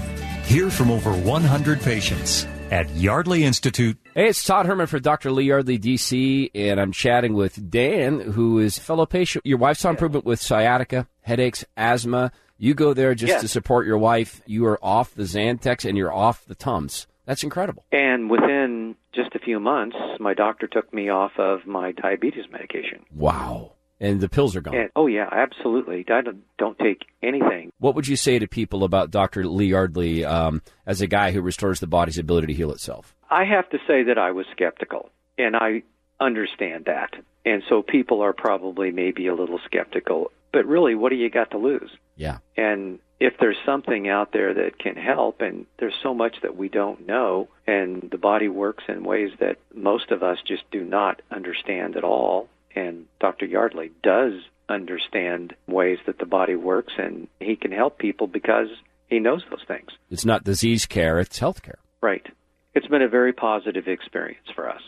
[0.47, 3.97] Hear from over 100 patients at Yardley Institute.
[4.17, 5.31] Hey, it's Todd Herman for Dr.
[5.31, 9.47] Lee Yardley, DC, and I'm chatting with Dan, who is a fellow patient.
[9.47, 12.33] Your wife saw improvement with sciatica, headaches, asthma.
[12.59, 13.43] You go there just yes.
[13.43, 14.43] to support your wife.
[14.45, 17.07] You are off the Zantac and you're off the Tums.
[17.27, 17.85] That's incredible.
[17.93, 23.05] And within just a few months, my doctor took me off of my diabetes medication.
[23.15, 23.73] Wow.
[23.99, 24.77] And the pills are gone.
[24.77, 26.05] And, oh yeah, absolutely.
[26.09, 27.73] I don't, don't, take anything.
[27.79, 29.47] What would you say to people about Dr.
[29.47, 33.17] Lee Yardley um, as a guy who restores the body's ability to heal itself?
[33.31, 35.09] I have to say that I was skeptical,
[35.39, 35.83] and I
[36.21, 37.15] understand that.
[37.47, 40.31] And so people are probably maybe a little skeptical.
[40.53, 41.91] But really, what do you got to lose?
[42.17, 42.39] Yeah.
[42.57, 46.69] And if there's something out there that can help, and there's so much that we
[46.69, 51.23] don't know, and the body works in ways that most of us just do not
[51.31, 53.47] understand at all, and Dr.
[53.47, 54.35] Yardley does
[54.69, 58.69] understand ways that the body works, and he can help people because
[59.09, 59.89] he knows those things.
[60.11, 61.79] It's not disease care, it's health care.
[62.03, 62.27] Right.
[62.75, 64.83] It's been a very positive experience for us.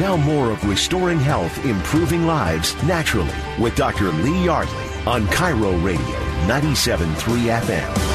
[0.00, 4.10] Now more of Restoring Health, Improving Lives Naturally with Dr.
[4.10, 7.14] Lee Yardley on KIRO Radio 97.3
[7.60, 8.12] FM.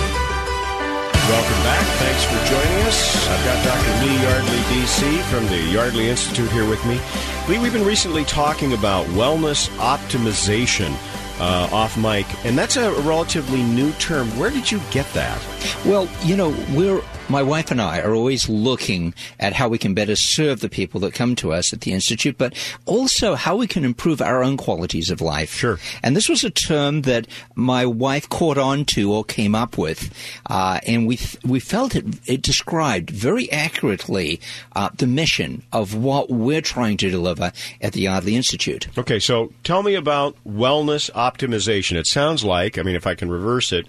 [1.28, 1.86] Welcome back.
[1.98, 3.28] Thanks for joining us.
[3.28, 4.06] I've got Dr.
[4.06, 7.02] Lee Yardley, DC, from the Yardley Institute here with me.
[7.50, 10.96] Lee, we've been recently talking about wellness optimization
[11.42, 14.30] uh, off mic, and that's a relatively new term.
[14.38, 15.46] Where did you get that?
[15.86, 19.94] Well, you know, we're my wife and I are always looking at how we can
[19.94, 22.54] better serve the people that come to us at the Institute, but
[22.86, 25.54] also how we can improve our own qualities of life.
[25.54, 25.80] Sure.
[26.04, 30.14] And this was a term that my wife caught on to or came up with,
[30.50, 34.40] uh, and we th- we felt it, it described very accurately
[34.76, 38.88] uh, the mission of what we're trying to deliver at the Yardley Institute.
[38.98, 41.98] Okay, so tell me about wellness optimization.
[41.98, 43.86] It sounds like, I mean, if I can reverse it,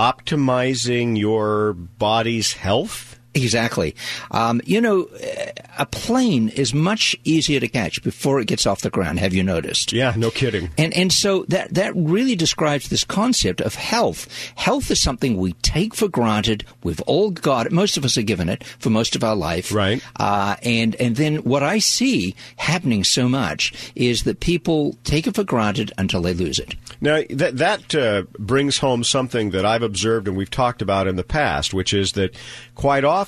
[0.00, 3.19] optimizing your body's health?
[3.32, 3.94] Exactly.
[4.32, 5.08] Um, you know,
[5.78, 9.20] a plane is much easier to catch before it gets off the ground.
[9.20, 9.92] Have you noticed?
[9.92, 10.70] Yeah, no kidding.
[10.76, 14.26] And and so that that really describes this concept of health.
[14.56, 16.64] Health is something we take for granted.
[16.82, 17.72] We've all got it.
[17.72, 19.72] Most of us are given it for most of our life.
[19.72, 20.02] Right.
[20.16, 25.36] Uh, and and then what I see happening so much is that people take it
[25.36, 26.74] for granted until they lose it.
[27.00, 31.14] Now that that uh, brings home something that I've observed and we've talked about in
[31.14, 32.34] the past, which is that
[32.74, 33.19] quite often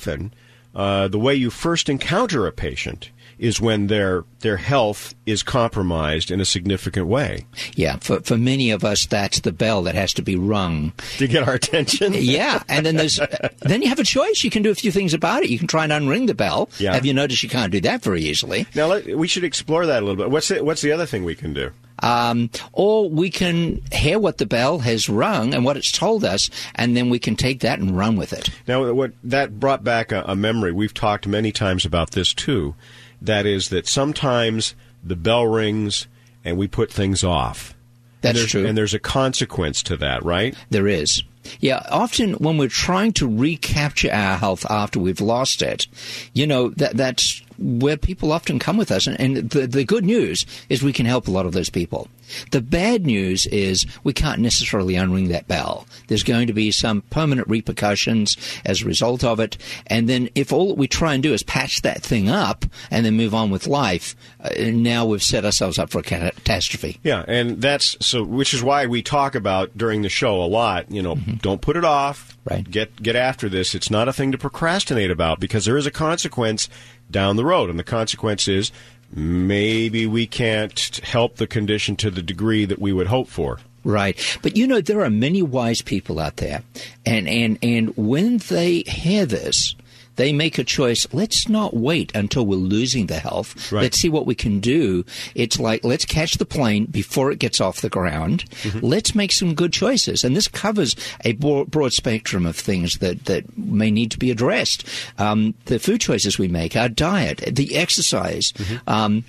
[0.75, 3.11] uh, the way you first encounter a patient
[3.43, 7.45] is when their their health is compromised in a significant way.
[7.75, 11.27] Yeah, for for many of us, that's the bell that has to be rung to
[11.27, 12.13] get our attention.
[12.15, 13.19] yeah, and then there's
[13.59, 14.45] then you have a choice.
[14.45, 15.49] You can do a few things about it.
[15.49, 16.69] You can try and unring the bell.
[16.79, 16.93] Yeah.
[16.93, 18.65] Have you noticed you can't do that very easily?
[18.75, 20.31] Now let, we should explore that a little bit.
[20.31, 21.71] What's the, what's the other thing we can do?
[21.99, 26.49] Um, or we can hear what the bell has rung and what it's told us,
[26.75, 28.49] and then we can take that and run with it.
[28.67, 30.71] Now, what that brought back a, a memory.
[30.71, 32.75] We've talked many times about this too.
[33.23, 36.07] That is that sometimes the bell rings
[36.43, 37.73] and we put things off.
[38.21, 38.65] That's and true.
[38.65, 40.55] And there's a consequence to that, right?
[40.69, 41.23] There is.
[41.59, 45.87] Yeah, often when we're trying to recapture our health after we've lost it,
[46.33, 49.07] you know, that that's where people often come with us.
[49.07, 52.07] And, and the, the good news is we can help a lot of those people.
[52.51, 55.87] The bad news is we can't necessarily unring that bell.
[56.07, 59.57] There's going to be some permanent repercussions as a result of it.
[59.87, 63.05] And then if all that we try and do is patch that thing up and
[63.05, 66.99] then move on with life, uh, now we've set ourselves up for a catastrophe.
[67.03, 70.91] Yeah, and that's so, which is why we talk about during the show a lot.
[70.91, 71.35] You know, mm-hmm.
[71.35, 72.37] don't put it off.
[72.45, 72.69] Right.
[72.69, 73.73] Get get after this.
[73.73, 76.67] It's not a thing to procrastinate about because there is a consequence
[77.13, 78.73] down the road, and the consequence is
[79.15, 83.59] maybe we can't help the condition to the degree that we would hope for.
[83.85, 84.17] Right.
[84.41, 86.63] But you know, there are many wise people out there.
[87.05, 89.75] And, and, and when they hear this,
[90.15, 91.07] they make a choice.
[91.11, 93.71] Let's not wait until we're losing the health.
[93.71, 93.83] Right.
[93.83, 95.05] Let's see what we can do.
[95.35, 98.45] It's like, let's catch the plane before it gets off the ground.
[98.63, 98.85] Mm-hmm.
[98.85, 100.23] Let's make some good choices.
[100.23, 104.87] And this covers a broad spectrum of things that, that may need to be addressed.
[105.17, 108.89] Um, the food choices we make, our diet, the exercise, mm-hmm.
[108.89, 109.23] um,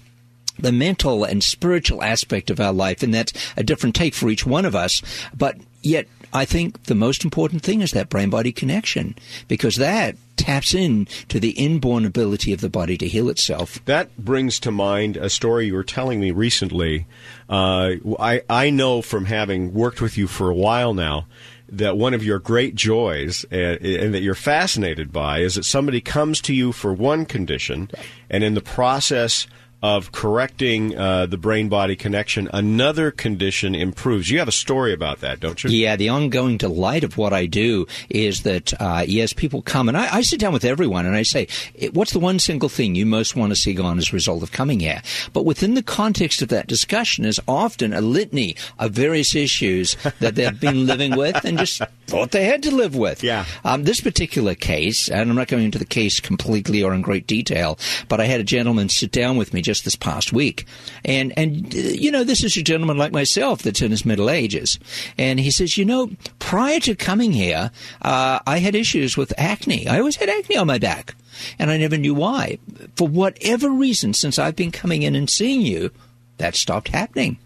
[0.59, 4.47] the mental and spiritual aspect of our life, and that's a different take for each
[4.47, 5.03] one of us.
[5.37, 9.15] But yet, I think the most important thing is that brain body connection,
[9.47, 13.83] because that taps in to the inborn ability of the body to heal itself.
[13.85, 17.07] That brings to mind a story you were telling me recently.
[17.49, 21.27] Uh, I, I know from having worked with you for a while now
[21.69, 26.01] that one of your great joys uh, and that you're fascinated by is that somebody
[26.01, 27.91] comes to you for one condition,
[28.29, 29.47] and in the process
[29.85, 34.31] of correcting uh, the brain body connection, another condition improves.
[34.31, 35.69] You have a story about that, don't you?
[35.69, 39.99] Yeah, the ongoing delight of what I do is that, uh, yes, people come and
[39.99, 41.49] I, I, sit down with everyone and I say,
[41.93, 44.53] what's the one single thing you most want to see gone as a result of
[44.53, 45.03] coming here?
[45.35, 50.35] But within the context of that discussion is often a litany of various issues that
[50.35, 53.23] they've been living with and just thought they had to live with.
[53.23, 53.45] Yeah.
[53.67, 57.27] Um, this particular case, and I'm not going into the case completely or in great
[57.27, 60.67] detail, but I had a gentleman sit down with me just just this past week.
[61.05, 64.79] And, and, you know, this is a gentleman like myself that's in his middle ages.
[65.19, 69.89] And he says, you know, prior to coming here, uh, I had issues with acne.
[69.89, 71.17] I always had acne on my back.
[71.59, 72.59] And I never knew why.
[72.95, 75.91] For whatever reason, since I've been coming in and seeing you,
[76.39, 77.39] that stopped happening.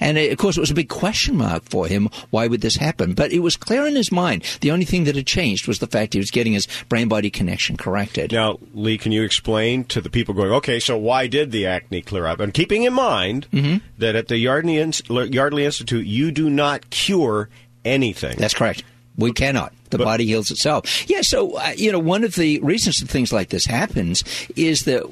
[0.00, 2.08] And it, of course, it was a big question mark for him.
[2.30, 3.14] Why would this happen?
[3.14, 4.44] But it was clear in his mind.
[4.60, 7.30] The only thing that had changed was the fact he was getting his brain body
[7.30, 8.32] connection corrected.
[8.32, 12.02] Now, Lee, can you explain to the people going, okay, so why did the acne
[12.02, 12.40] clear up?
[12.40, 13.84] And keeping in mind mm-hmm.
[13.98, 14.76] that at the Yardley,
[15.08, 17.48] Yardley Institute, you do not cure
[17.84, 18.36] anything.
[18.38, 18.84] That's correct.
[19.16, 19.72] We cannot.
[19.90, 21.08] The but, body heals itself.
[21.08, 24.24] Yeah, so, uh, you know, one of the reasons that things like this happens
[24.56, 25.02] is that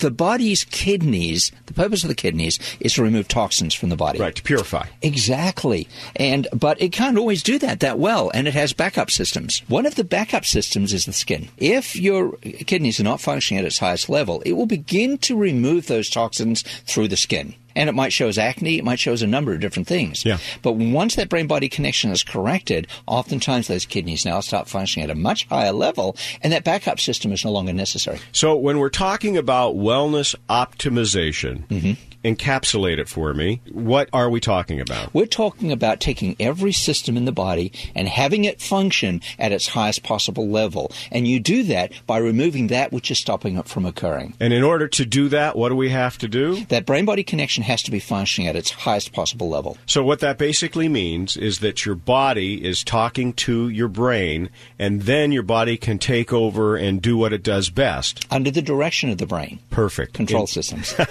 [0.00, 4.18] the body's kidneys, the purpose of the kidneys is to remove toxins from the body.
[4.18, 4.86] Right, to purify.
[5.02, 5.86] Exactly.
[6.16, 9.62] And, but it can't always do that that well, and it has backup systems.
[9.68, 11.50] One of the backup systems is the skin.
[11.58, 15.88] If your kidneys are not functioning at its highest level, it will begin to remove
[15.88, 17.54] those toxins through the skin.
[17.74, 20.24] And it might show as acne, it might show as a number of different things.
[20.24, 20.38] Yeah.
[20.62, 25.10] But once that brain body connection is corrected, oftentimes those kidneys now start functioning at
[25.10, 28.18] a much higher level, and that backup system is no longer necessary.
[28.32, 33.60] So when we're talking about wellness optimization, mm-hmm encapsulate it for me.
[33.70, 35.12] What are we talking about?
[35.14, 39.68] We're talking about taking every system in the body and having it function at its
[39.68, 40.92] highest possible level.
[41.10, 44.34] And you do that by removing that which is stopping it from occurring.
[44.40, 46.64] And in order to do that, what do we have to do?
[46.66, 49.76] That brain body connection has to be functioning at its highest possible level.
[49.86, 55.02] So, what that basically means is that your body is talking to your brain, and
[55.02, 58.26] then your body can take over and do what it does best.
[58.30, 59.60] Under the direction of the brain.
[59.70, 60.14] Perfect.
[60.14, 60.94] Control in- systems.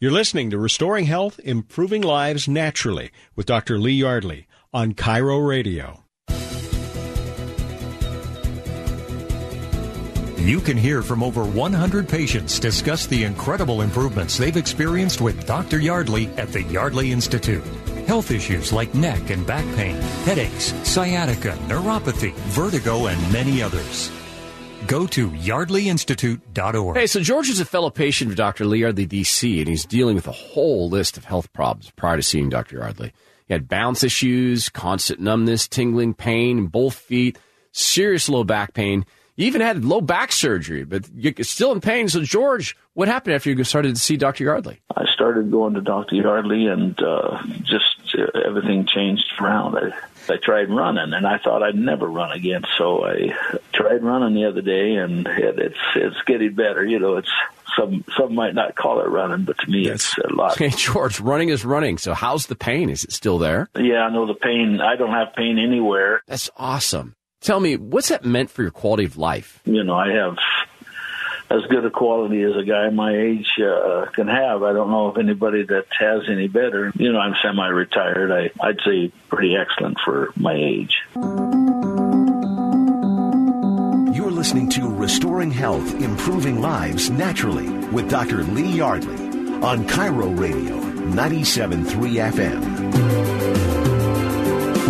[0.00, 3.78] You're listening to Restoring Health, Improving Lives Naturally with Dr.
[3.78, 6.04] Lee Yardley on KIRO Radio.
[10.44, 15.78] You can hear from over 100 patients discuss the incredible improvements they've experienced with Dr.
[15.78, 17.64] Yardley at the Yardley Institute.
[18.06, 24.10] Health issues like neck and back pain, headaches, sciatica, neuropathy, vertigo, and many others.
[24.86, 26.96] Go to yardleyinstitute.org.
[26.96, 28.66] Hey, so George is a fellow patient of Dr.
[28.66, 32.22] Lee Yardley, D.C., and he's dealing with a whole list of health problems prior to
[32.22, 32.76] seeing Dr.
[32.76, 33.12] Yardley.
[33.46, 37.38] He had bounce issues, constant numbness, tingling pain in both feet,
[37.72, 39.06] serious low back pain.
[39.36, 42.08] He even had low back surgery, but you're still in pain.
[42.08, 44.44] So, George, what happened after you started to see Dr.
[44.44, 44.80] Yardley?
[44.94, 46.16] I started going to Dr.
[46.16, 49.76] Yardley, and uh, just uh, everything changed around.
[49.76, 49.92] I,
[50.30, 52.62] I tried running, and I thought I'd never run again.
[52.78, 53.34] So I
[53.72, 56.84] tried running the other day, and it, it's it's getting better.
[56.84, 57.30] You know, it's
[57.76, 60.58] some some might not call it running, but to me, it's a lot.
[60.64, 61.98] Hey, George, running is running.
[61.98, 62.90] So, how's the pain?
[62.90, 63.68] Is it still there?
[63.76, 64.80] Yeah, I know the pain.
[64.80, 66.22] I don't have pain anywhere.
[66.26, 67.14] That's awesome.
[67.40, 69.60] Tell me, what's that meant for your quality of life?
[69.66, 70.36] You know, I have
[71.50, 74.62] as good a quality as a guy my age uh, can have.
[74.62, 76.92] I don't know if anybody that has any better.
[76.96, 78.30] You know, I'm semi-retired.
[78.32, 81.02] I, I'd say pretty excellent for my age.
[84.14, 88.42] You're listening to Restoring Health, Improving Lives Naturally with Dr.
[88.44, 89.16] Lee Yardley
[89.62, 91.84] on KIRO Radio 97.3
[92.32, 93.14] FM.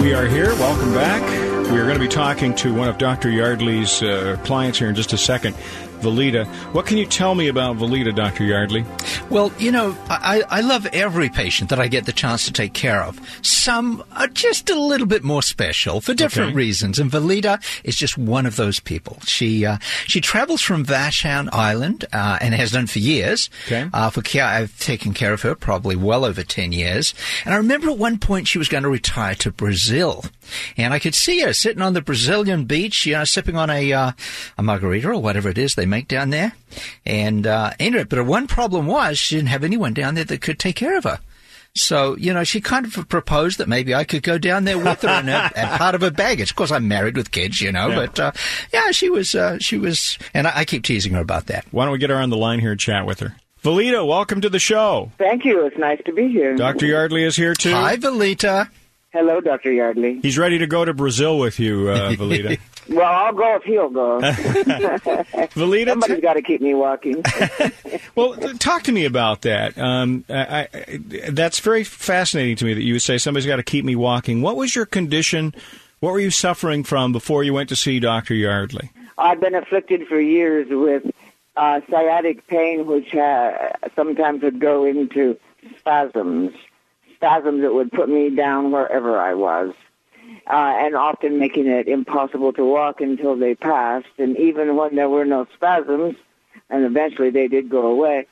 [0.02, 0.54] We are here.
[0.56, 1.22] Welcome back.
[1.70, 3.30] We are going to be talking to one of Dr.
[3.30, 5.56] Yardley's uh, clients here in just a second.
[6.04, 6.46] Valita.
[6.74, 8.44] What can you tell me about Valita, Dr.
[8.44, 8.84] Yardley?
[9.30, 12.74] Well, you know, I, I love every patient that I get the chance to take
[12.74, 13.18] care of.
[13.42, 16.56] Some are just a little bit more special for different okay.
[16.56, 19.18] reasons, and Valita is just one of those people.
[19.24, 23.48] She uh, she travels from Vashon Island uh, and has done for years.
[23.66, 23.88] Okay.
[23.92, 27.14] Uh, for care, I've taken care of her probably well over ten years,
[27.46, 30.24] and I remember at one point she was going to retire to Brazil,
[30.76, 33.92] and I could see her sitting on the Brazilian beach, you know, sipping on a
[33.92, 34.12] uh,
[34.58, 36.52] a margarita or whatever it is they make down there.
[37.06, 38.08] And uh, it.
[38.08, 40.96] but her one problem was she didn't have anyone down there that could take care
[40.98, 41.20] of her.
[41.76, 45.02] So, you know, she kind of proposed that maybe I could go down there with
[45.02, 46.50] her and, her, and part of her baggage.
[46.50, 47.96] Of course, I'm married with kids, you know, yeah.
[47.96, 48.32] but, uh,
[48.72, 51.66] yeah, she was, uh, she was, and I, I, keep teasing her about that.
[51.72, 53.34] Why don't we get her on the line here and chat with her?
[53.64, 55.10] Valita, welcome to the show.
[55.18, 55.66] Thank you.
[55.66, 56.54] It's nice to be here.
[56.54, 56.86] Dr.
[56.86, 57.72] Yardley is here too.
[57.72, 58.68] Hi, Valita.
[59.14, 59.72] Hello, Dr.
[59.72, 60.20] Yardley.
[60.20, 62.58] He's ready to go to Brazil with you, uh, Valita.
[62.88, 64.20] well, I'll go if he'll go.
[64.22, 67.22] Valita, somebody's got to keep me walking.
[68.14, 69.76] well, talk to me about that.
[69.78, 73.62] Um, I, I, that's very fascinating to me that you would say somebody's got to
[73.62, 74.42] keep me walking.
[74.42, 75.54] What was your condition?
[76.00, 78.90] What were you suffering from before you went to see Doctor Yardley?
[79.16, 81.04] I've been afflicted for years with
[81.56, 85.38] uh, sciatic pain, which uh, sometimes would go into
[85.78, 86.52] spasms
[87.24, 89.72] spasms that would put me down wherever I was,
[90.46, 94.06] uh, and often making it impossible to walk until they passed.
[94.18, 96.16] And even when there were no spasms,
[96.70, 98.26] and eventually they did go away,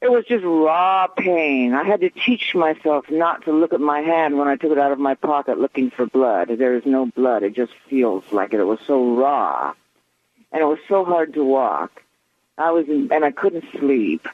[0.00, 1.74] it was just raw pain.
[1.74, 4.78] I had to teach myself not to look at my hand when I took it
[4.78, 6.48] out of my pocket looking for blood.
[6.48, 7.42] There is no blood.
[7.42, 8.60] It just feels like it.
[8.60, 9.74] It was so raw.
[10.52, 12.02] And it was so hard to walk.
[12.56, 14.26] I was in, and I couldn't sleep.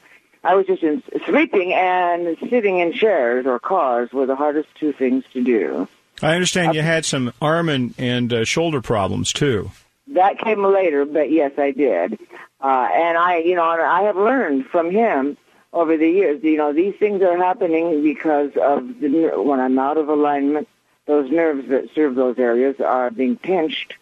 [0.43, 4.93] I was just in, sleeping and sitting in chairs or cars were the hardest two
[4.93, 5.87] things to do.
[6.21, 9.71] I understand you had some arm and, and uh, shoulder problems too.
[10.07, 12.19] That came later, but yes, I did.
[12.59, 15.37] Uh, and I, you know, I have learned from him
[15.73, 16.43] over the years.
[16.43, 20.67] You know, these things are happening because of the, when I'm out of alignment,
[21.05, 23.93] those nerves that serve those areas are being pinched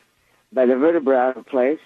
[0.53, 1.80] by the vertebra out of place,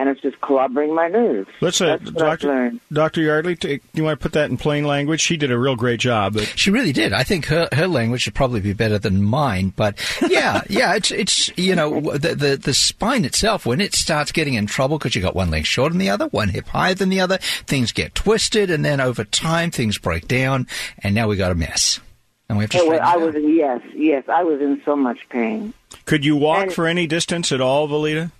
[0.00, 1.48] and it's just clobbering my nerves.
[1.60, 2.72] Let's, uh, That's what I've Doctor.
[2.92, 5.20] Doctor Yardley, take, you want to put that in plain language?
[5.20, 6.32] She did a real great job.
[6.34, 7.12] But She really did.
[7.12, 9.74] I think her, her language should probably be better than mine.
[9.76, 14.32] But yeah, yeah, it's it's you know the, the the spine itself when it starts
[14.32, 16.94] getting in trouble because you got one leg shorter than the other, one hip higher
[16.94, 17.36] than the other,
[17.66, 20.66] things get twisted, and then over time things break down,
[21.02, 22.00] and now we got a mess,
[22.48, 22.78] and we have to.
[22.80, 25.74] Oh, well, I was yes, yes, I was in so much pain.
[26.06, 28.30] could you walk And- for any distance at all, Valita?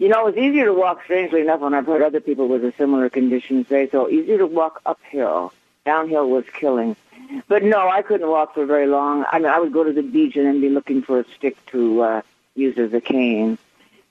[0.00, 2.72] You know, it's easier to walk, strangely enough, when I've heard other people with a
[2.78, 4.08] similar condition say so.
[4.08, 5.52] Easier to walk uphill.
[5.84, 6.96] Downhill was killing.
[7.48, 9.26] But no, I couldn't walk for very long.
[9.30, 11.54] I mean, I would go to the beach and then be looking for a stick
[11.66, 12.22] to uh,
[12.54, 13.58] use as a cane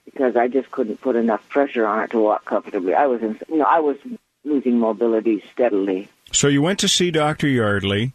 [0.04, 2.94] because I just couldn't put enough pressure on it to walk comfortably.
[2.94, 3.96] I was, in, you know, I was
[4.44, 8.12] losing mobility steadily, So you went to see Doctor Yardley.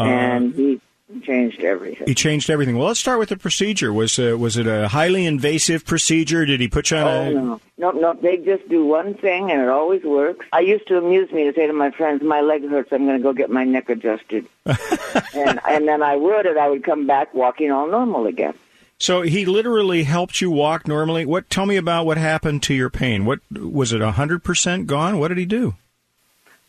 [0.00, 0.80] uh, and he
[1.22, 2.06] changed everything.
[2.06, 2.76] he changed everything.
[2.76, 3.92] Well, let's start with the procedure.
[3.92, 6.44] Was uh, was it a highly invasive procedure?
[6.44, 7.30] Did he put you on Oh a?
[7.32, 8.12] no, no, no!
[8.14, 10.46] They just do one thing, and it always works.
[10.52, 12.92] I used to amuse me to say to my friends, "My leg hurts.
[12.92, 16.68] I'm going to go get my neck adjusted," and and then I would, and I
[16.68, 18.54] would come back walking all normal again.
[19.00, 21.24] So he literally helped you walk normally.
[21.24, 21.48] What?
[21.48, 23.24] Tell me about what happened to your pain.
[23.24, 24.00] What was it?
[24.02, 25.18] hundred percent gone?
[25.18, 25.74] What did he do?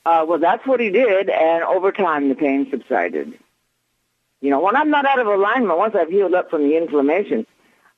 [0.06, 3.34] Uh, well, that's what he did, and over time the pain subsided.
[4.42, 7.46] You know, when I'm not out of alignment, once I've healed up from the inflammation,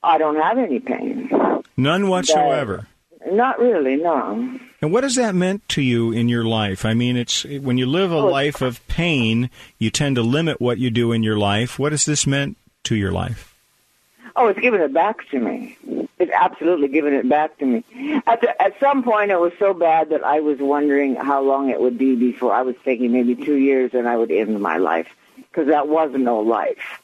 [0.02, 1.30] I don't have any pain.
[1.76, 2.88] None whatsoever.
[3.30, 4.58] Not really, no.
[4.80, 6.84] And what has that meant to you in your life?
[6.84, 10.60] I mean, it's when you live a Oh, life of pain, you tend to limit
[10.60, 11.78] what you do in your life.
[11.78, 13.54] What has this meant to your life?
[14.34, 15.76] Oh, it's given it back to me.
[16.18, 17.84] It's absolutely given it back to me.
[18.26, 21.70] At the, at some point, it was so bad that I was wondering how long
[21.70, 24.78] it would be before I was thinking maybe two years and I would end my
[24.78, 25.06] life
[25.52, 27.02] because that was no life.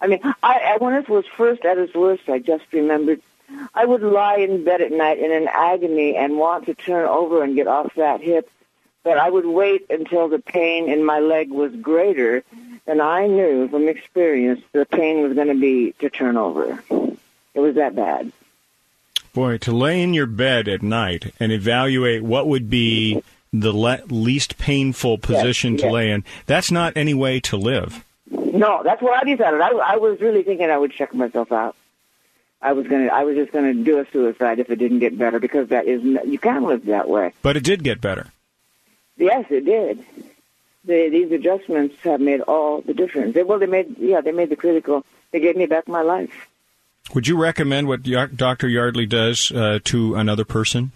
[0.00, 3.20] I mean, I, I when it was first at its worst, I just remembered
[3.74, 7.42] I would lie in bed at night in an agony and want to turn over
[7.42, 8.50] and get off that hip,
[9.02, 12.44] but I would wait until the pain in my leg was greater
[12.86, 16.82] than I knew from experience the pain was going to be to turn over.
[17.54, 18.32] It was that bad.
[19.32, 23.22] Boy, to lay in your bed at night and evaluate what would be
[23.52, 25.92] the le- least painful position to yes.
[25.92, 28.04] lay in, that's not any way to live.
[28.30, 29.60] No, that's what I decided.
[29.60, 31.74] I, I was really thinking I would check myself out.
[32.62, 33.06] I was gonna.
[33.06, 36.02] I was just gonna do a suicide if it didn't get better because that is
[36.02, 37.32] you can't live that way.
[37.42, 38.28] But it did get better.
[39.16, 40.04] Yes, it did.
[40.84, 43.34] The, these adjustments have made all the difference.
[43.34, 45.04] They, well, they made yeah, they made the critical.
[45.30, 46.48] They gave me back my life.
[47.14, 48.68] Would you recommend what Dr.
[48.68, 50.92] Yardley does uh, to another person?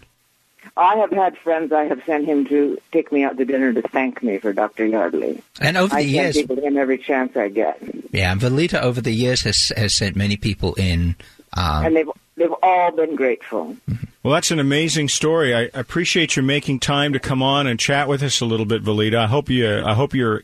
[0.77, 3.83] I have had friends I have sent him to take me out to dinner to
[3.83, 4.85] thank me for Dr.
[4.87, 5.43] Yardley.
[5.61, 6.19] And over the years.
[6.19, 7.81] I years, send people to him every chance I get,
[8.13, 11.17] yeah, and Valita over the years has has sent many people in.
[11.57, 13.77] Um, and they've they've all been grateful.
[14.23, 15.55] Well, that's an amazing story.
[15.55, 18.83] I appreciate you making time to come on and chat with us a little bit,
[18.83, 19.17] Valita.
[19.17, 19.83] I hope you.
[19.85, 20.43] I hope you're.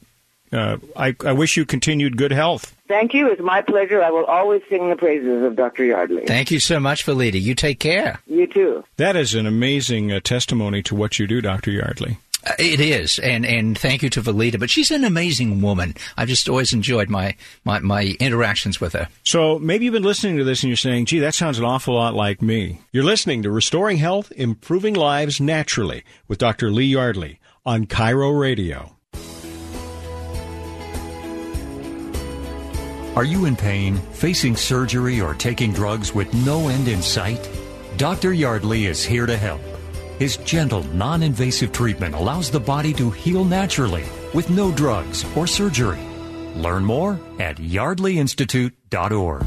[0.52, 2.74] Uh, I, I wish you continued good health.
[2.90, 3.30] Thank you.
[3.30, 4.02] It's my pleasure.
[4.02, 5.84] I will always sing the praises of Dr.
[5.84, 6.26] Yardley.
[6.26, 7.40] thank you so much, Valita.
[7.40, 8.18] You take care.
[8.26, 8.82] You too.
[8.96, 11.70] That is an amazing uh, testimony to what you do, Dr.
[11.70, 12.18] Yardley.
[12.44, 14.58] Uh, It is, and and thank you to Valita.
[14.58, 15.94] But she's an amazing woman.
[16.16, 19.06] I've just always enjoyed my, my, my interactions with her.
[19.22, 21.94] So maybe you've been listening to this and you're saying, gee, that sounds an awful
[21.94, 22.80] lot like me.
[22.90, 26.72] You're listening to Restoring Health, Improving Lives Naturally with Dr.
[26.72, 28.96] Lee Yardley on KIRO Radio.
[33.20, 37.50] Are you in pain, facing surgery, or taking drugs with no end in sight?
[37.98, 38.32] Dr.
[38.32, 39.60] Yardley is here to help.
[40.18, 45.46] His gentle, non invasive treatment allows the body to heal naturally with no drugs or
[45.46, 46.00] surgery.
[46.54, 49.42] Learn more at yardleyinstitute.org.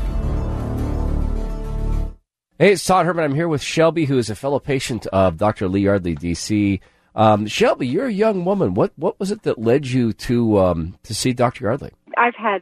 [2.60, 3.24] Hey, it's Todd Herman.
[3.24, 5.68] I'm here with Shelby, who is a fellow patient of Dr.
[5.68, 6.80] Lee Yardley, DC.
[7.16, 8.76] Um, Shelby, you're a young woman.
[8.76, 11.64] What what was it that led you to um, to see Dr.
[11.66, 11.90] Yardley?
[12.16, 12.62] I've had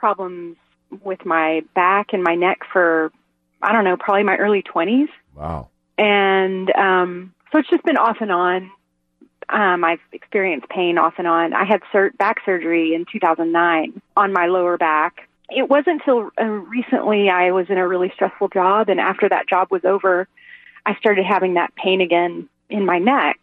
[0.00, 0.56] problems
[1.04, 3.12] with my back and my neck for
[3.62, 5.08] I don't know, probably my early 20s.
[5.36, 5.68] Wow.
[5.98, 8.70] And um so it's just been off and on.
[9.50, 11.52] Um I've experienced pain off and on.
[11.52, 15.28] I had sur- back surgery in 2009 on my lower back.
[15.50, 19.48] It wasn't until uh, recently I was in a really stressful job and after that
[19.48, 20.26] job was over,
[20.86, 23.38] I started having that pain again in my neck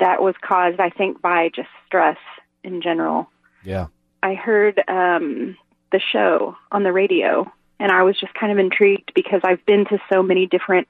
[0.00, 2.18] that was caused I think by just stress
[2.62, 3.30] in general.
[3.64, 3.86] Yeah.
[4.24, 5.56] I heard um,
[5.94, 9.84] the show on the radio, and I was just kind of intrigued because I've been
[9.86, 10.88] to so many different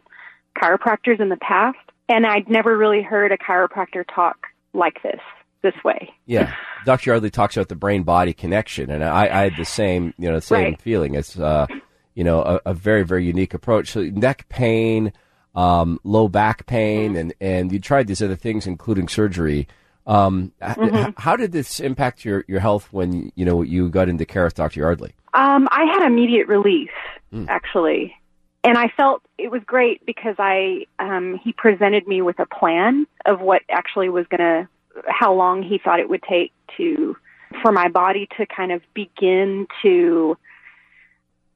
[0.58, 1.76] chiropractors in the past,
[2.08, 5.20] and I'd never really heard a chiropractor talk like this,
[5.62, 6.08] this way.
[6.24, 6.54] Yeah.
[6.86, 7.10] Dr.
[7.10, 10.40] Yardley talks about the brain body connection, and I, I had the same, you know,
[10.40, 10.80] same Right.
[10.80, 11.14] feeling.
[11.16, 11.66] It's, uh,
[12.14, 13.90] you know, a, a very, very unique approach.
[13.92, 15.12] So neck pain,
[15.54, 19.68] um, low back pain, and, and you tried these other things, including surgery.
[20.06, 21.08] Um, Mhm.
[21.08, 24.44] h- how did this impact your, your health when, you know, you got into care
[24.44, 24.80] with Dr.
[24.80, 25.12] Yardley?
[25.32, 26.90] Um, I had immediate relief,
[27.32, 27.46] Hmm.
[27.48, 28.14] actually,
[28.62, 33.06] and I felt it was great because I um, he presented me with a plan
[33.26, 34.68] of what actually was going to,
[35.08, 37.16] how long he thought it would take to
[37.62, 40.36] for my body to kind of begin to,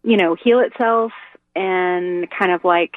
[0.02, 1.12] you know, heal itself
[1.54, 2.96] and kind of like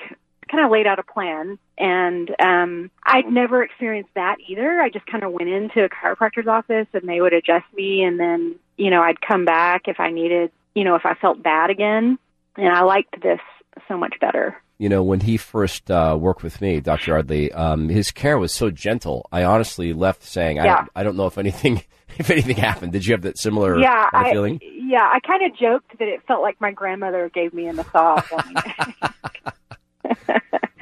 [0.52, 4.82] kind of laid out a plan and um I'd never experienced that either.
[4.82, 8.20] I just kind of went into a chiropractor's office and they would adjust me and
[8.20, 11.70] then, you know, I'd come back if I needed, you know, if I felt bad
[11.70, 12.18] again.
[12.58, 13.40] And I liked this
[13.88, 14.58] so much better.
[14.78, 17.12] you know, when he first uh, worked with me, Dr.
[17.12, 19.28] Yardley, um, his care was so gentle.
[19.32, 20.86] I honestly left saying, Yeah.
[20.96, 21.84] I, I don't know if anything,
[22.18, 22.92] if anything happened.
[22.92, 24.60] Did you have that similar yeah, kind of I feeling?
[24.62, 28.30] yeah, I kind of joked that it felt like my grandmother gave me a massage.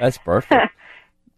[0.00, 0.72] That's perfect.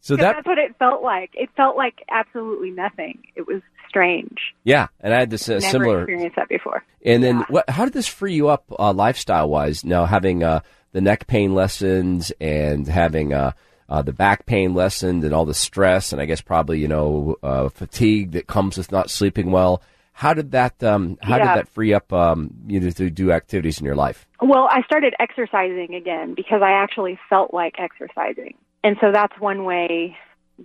[0.05, 1.31] So that, that's what it felt like.
[1.35, 3.23] It felt like absolutely nothing.
[3.37, 4.37] It was strange.
[4.65, 6.01] yeah, and I had this uh, Never similar.
[6.03, 6.83] experience that before.
[7.07, 7.71] And then, what?
[7.71, 9.85] How did this free you up uh, lifestyle wise?
[9.85, 13.53] Now having uh, the neck pain lessons and having uh,
[13.89, 17.37] uh, the back pain lessened and all the stress and I guess probably you know
[17.41, 19.83] uh, fatigue that comes with not sleeping well.
[20.13, 20.83] How did that?
[20.83, 21.55] Um, how Yeah.
[21.55, 24.27] did that free up um, you know, to do activities in your life?
[24.41, 28.55] Well, I started exercising again because I actually felt like exercising.
[28.85, 30.17] And so that's one way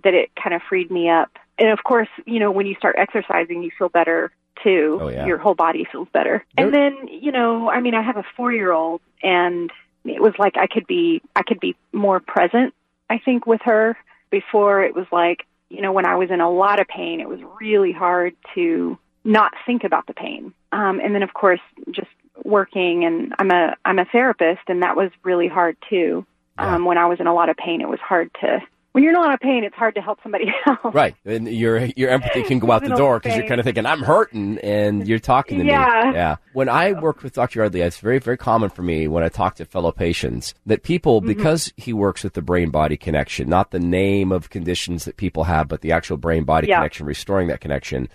[0.04, 1.30] that it kind of freed me up.
[1.58, 4.30] And of course, you know, when you start exercising, you feel better
[4.62, 4.98] too.
[5.00, 5.26] Oh, yeah.
[5.26, 6.44] Your whole body feels better.
[6.56, 9.70] And then, you know, I mean, I have a 4-year-old and
[10.04, 12.74] it was like I could be I could be more present,
[13.10, 13.96] I think with her.
[14.30, 17.28] Before it was like, you know, when I was in a lot of pain, it
[17.28, 20.52] was really hard to not think about the pain.
[20.72, 21.60] Um, and then of course,
[21.90, 22.08] just
[22.44, 26.24] working and I'm a I'm a therapist and that was really hard too.
[26.56, 28.58] Um, when I was in a lot of pain, it was hard to
[28.92, 30.92] when you're in a lot of pain, it's hard to help somebody else.
[30.94, 33.86] Right, and your your empathy can go out the door because you're kind of thinking,
[33.86, 36.02] "I'm hurting," and you're talking to Yeah.
[36.06, 36.14] me.
[36.14, 36.36] Yeah.
[36.52, 37.60] When I work with Dr.
[37.60, 41.20] Yardley, it's very very common for me when I talk to fellow patients that people,
[41.20, 41.28] Mm-hmm.
[41.28, 45.44] because he works with the brain body connection, not the name of conditions that people
[45.44, 46.76] have, but the actual brain body Yeah.
[46.78, 48.08] connection, restoring that connection.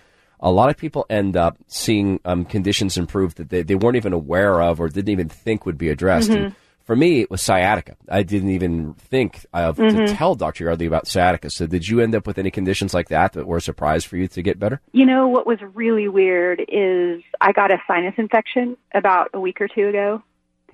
[0.44, 4.14] A lot of people end up seeing um, conditions improve that they, they weren't even
[4.14, 6.30] aware of or didn't even think would be addressed.
[6.30, 6.44] Mm-hmm.
[6.48, 7.96] And for me, it was sciatica.
[8.10, 10.18] I didn't even think of to Mhm.
[10.18, 10.66] tell Dr.
[10.66, 11.50] Yardley about sciatica.
[11.50, 14.18] So, did you end up with any conditions like that that were a surprise for
[14.18, 14.82] you to get better?
[14.92, 19.62] You know what was really weird is I got a sinus infection about a week
[19.62, 20.22] or two ago.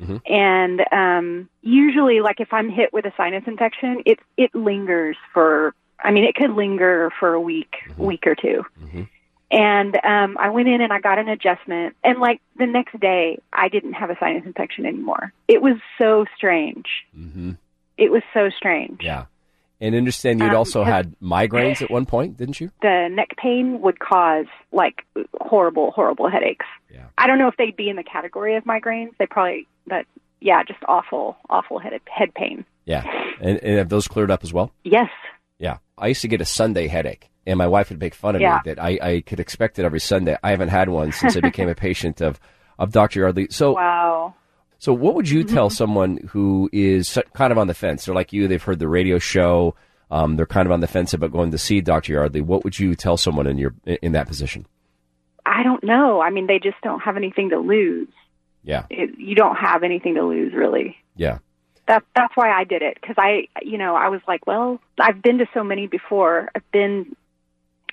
[0.02, 0.22] Mhm.
[0.28, 5.76] And um usually like if I'm hit with a sinus infection, it it lingers for
[6.04, 8.66] I mean it could linger for a week, week or 2
[9.52, 13.40] And um I went in and I got an adjustment and like the next day
[13.52, 15.34] I didn't have a sinus infection anymore.
[15.48, 16.86] It was so strange.
[17.18, 17.52] Mm-hmm.
[17.98, 19.02] It was so strange.
[19.04, 19.26] Yeah.
[19.82, 22.70] And understand you'd Um, also had migraines at one point, didn't you?
[22.82, 25.06] the neck pain would cause like
[25.40, 26.66] horrible, horrible headaches.
[26.94, 27.06] Yeah.
[27.18, 29.12] I don't know if they'd be in the category of migraines.
[29.18, 30.06] They probably, but
[30.42, 32.66] yeah, just awful, awful head head pain.
[32.86, 33.04] Yeah.
[33.42, 34.72] And, and have those cleared up as well?
[34.84, 35.10] Yes.
[35.60, 35.78] Yeah.
[35.98, 38.56] I used to get a Sunday headache, and my wife would make fun of Yeah.
[38.66, 40.38] me that I, I could expect it every Sunday.
[40.44, 42.40] I haven't had one since I became a patient of,
[42.78, 43.22] of Dr.
[43.22, 43.48] Yardley.
[43.50, 44.34] So, wow.
[44.78, 45.56] So, what would you Mm-hmm.
[45.56, 48.06] tell someone who is kind of on the fence?
[48.06, 49.76] They're like you; they've heard the radio show.
[50.12, 52.14] Um, they're kind of on the fence about going to see Dr.
[52.14, 52.42] Yardley.
[52.42, 54.66] What would you tell someone in your in that position?
[55.46, 56.22] I don't know.
[56.22, 58.08] I mean, they just don't have anything to lose.
[58.64, 60.98] Yeah, It, you don't have anything to lose, really.
[61.16, 61.40] yeah,
[61.88, 65.22] That that's why I did it because I, you know, I was like, well, I've
[65.22, 66.50] been to so many before.
[66.54, 67.16] I've been,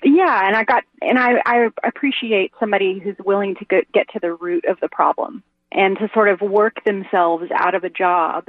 [0.03, 4.19] yeah, and I got, and I I appreciate somebody who's willing to get get to
[4.19, 8.47] the root of the problem and to sort of work themselves out of a job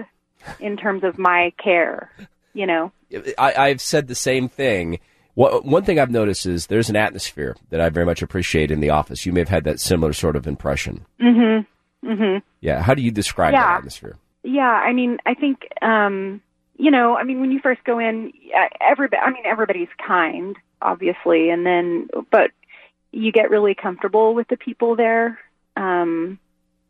[0.60, 2.10] in terms of my care.
[2.54, 2.92] You know,
[3.38, 4.98] I, I've said the same thing.
[5.34, 8.90] One thing I've noticed is there's an atmosphere that I very much appreciate in the
[8.90, 9.24] office.
[9.24, 11.06] You may have had that similar sort of impression.
[11.20, 12.08] Mm-hmm.
[12.10, 12.38] Mm-hmm.
[12.60, 13.62] Yeah, how do you describe Yeah.
[13.62, 14.16] that atmosphere?
[14.42, 16.40] Yeah, I mean, I think, um,
[16.76, 18.32] you know, I mean, when you first go in,
[18.80, 22.50] everybody, I mean, everybody's kind, obviously, and then, but
[23.12, 25.38] you get really comfortable with the people there,
[25.76, 26.38] um,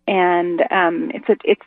[0.06, 1.62] and um, it's a, it's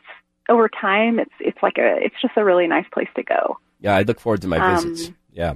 [0.48, 3.58] over time, it's it's like a, it's just a really nice place to go.
[3.80, 5.12] Yeah, I look forward to my Um, visits.
[5.32, 5.54] Yeah.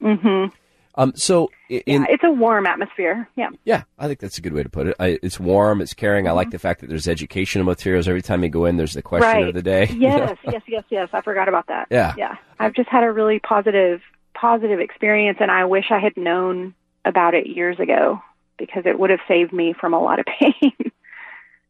[0.00, 0.46] hmm
[0.94, 1.12] Um.
[1.16, 3.28] So in yeah, it's a warm atmosphere.
[3.36, 3.50] Yeah.
[3.64, 4.96] Yeah, I think that's a good way to put it.
[5.00, 6.26] I, it's warm, it's caring.
[6.28, 8.76] I like the fact that there's educational materials every time you go in.
[8.76, 9.38] There's the question Mm-hmm.
[9.40, 9.48] right.
[9.48, 9.86] of the day.
[9.98, 11.08] Yes, yes, yes, yes.
[11.12, 11.88] I forgot about that.
[11.90, 12.14] Yeah.
[12.16, 12.36] Yeah.
[12.58, 14.00] I've just had a really positive
[14.34, 16.74] positive experience and I wish I had known
[17.04, 18.20] about it years ago
[18.58, 20.72] because it would have saved me from a lot of pain.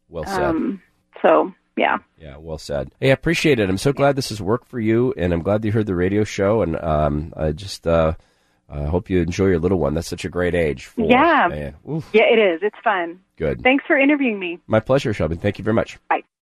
[0.08, 0.42] Well said.
[0.42, 0.82] Um,
[1.22, 1.98] so yeah.
[2.18, 2.92] Yeah, well said.
[3.00, 3.68] Hey, I appreciate it.
[3.68, 6.24] I'm so glad this has worked for you, and I'm glad you heard the radio
[6.24, 6.62] show.
[6.62, 8.14] And um, I just uh,
[8.68, 9.94] I hope you enjoy your little one.
[9.94, 10.86] That's such a great age.
[10.86, 11.48] For, yeah.
[12.12, 12.60] Yeah, it is.
[12.62, 13.20] It's fun.
[13.36, 13.62] Good.
[13.62, 14.58] Thanks for interviewing me.
[14.66, 15.36] My pleasure, Shelby.
[15.36, 15.98] Thank you very much.
[16.08, 16.22] Bye.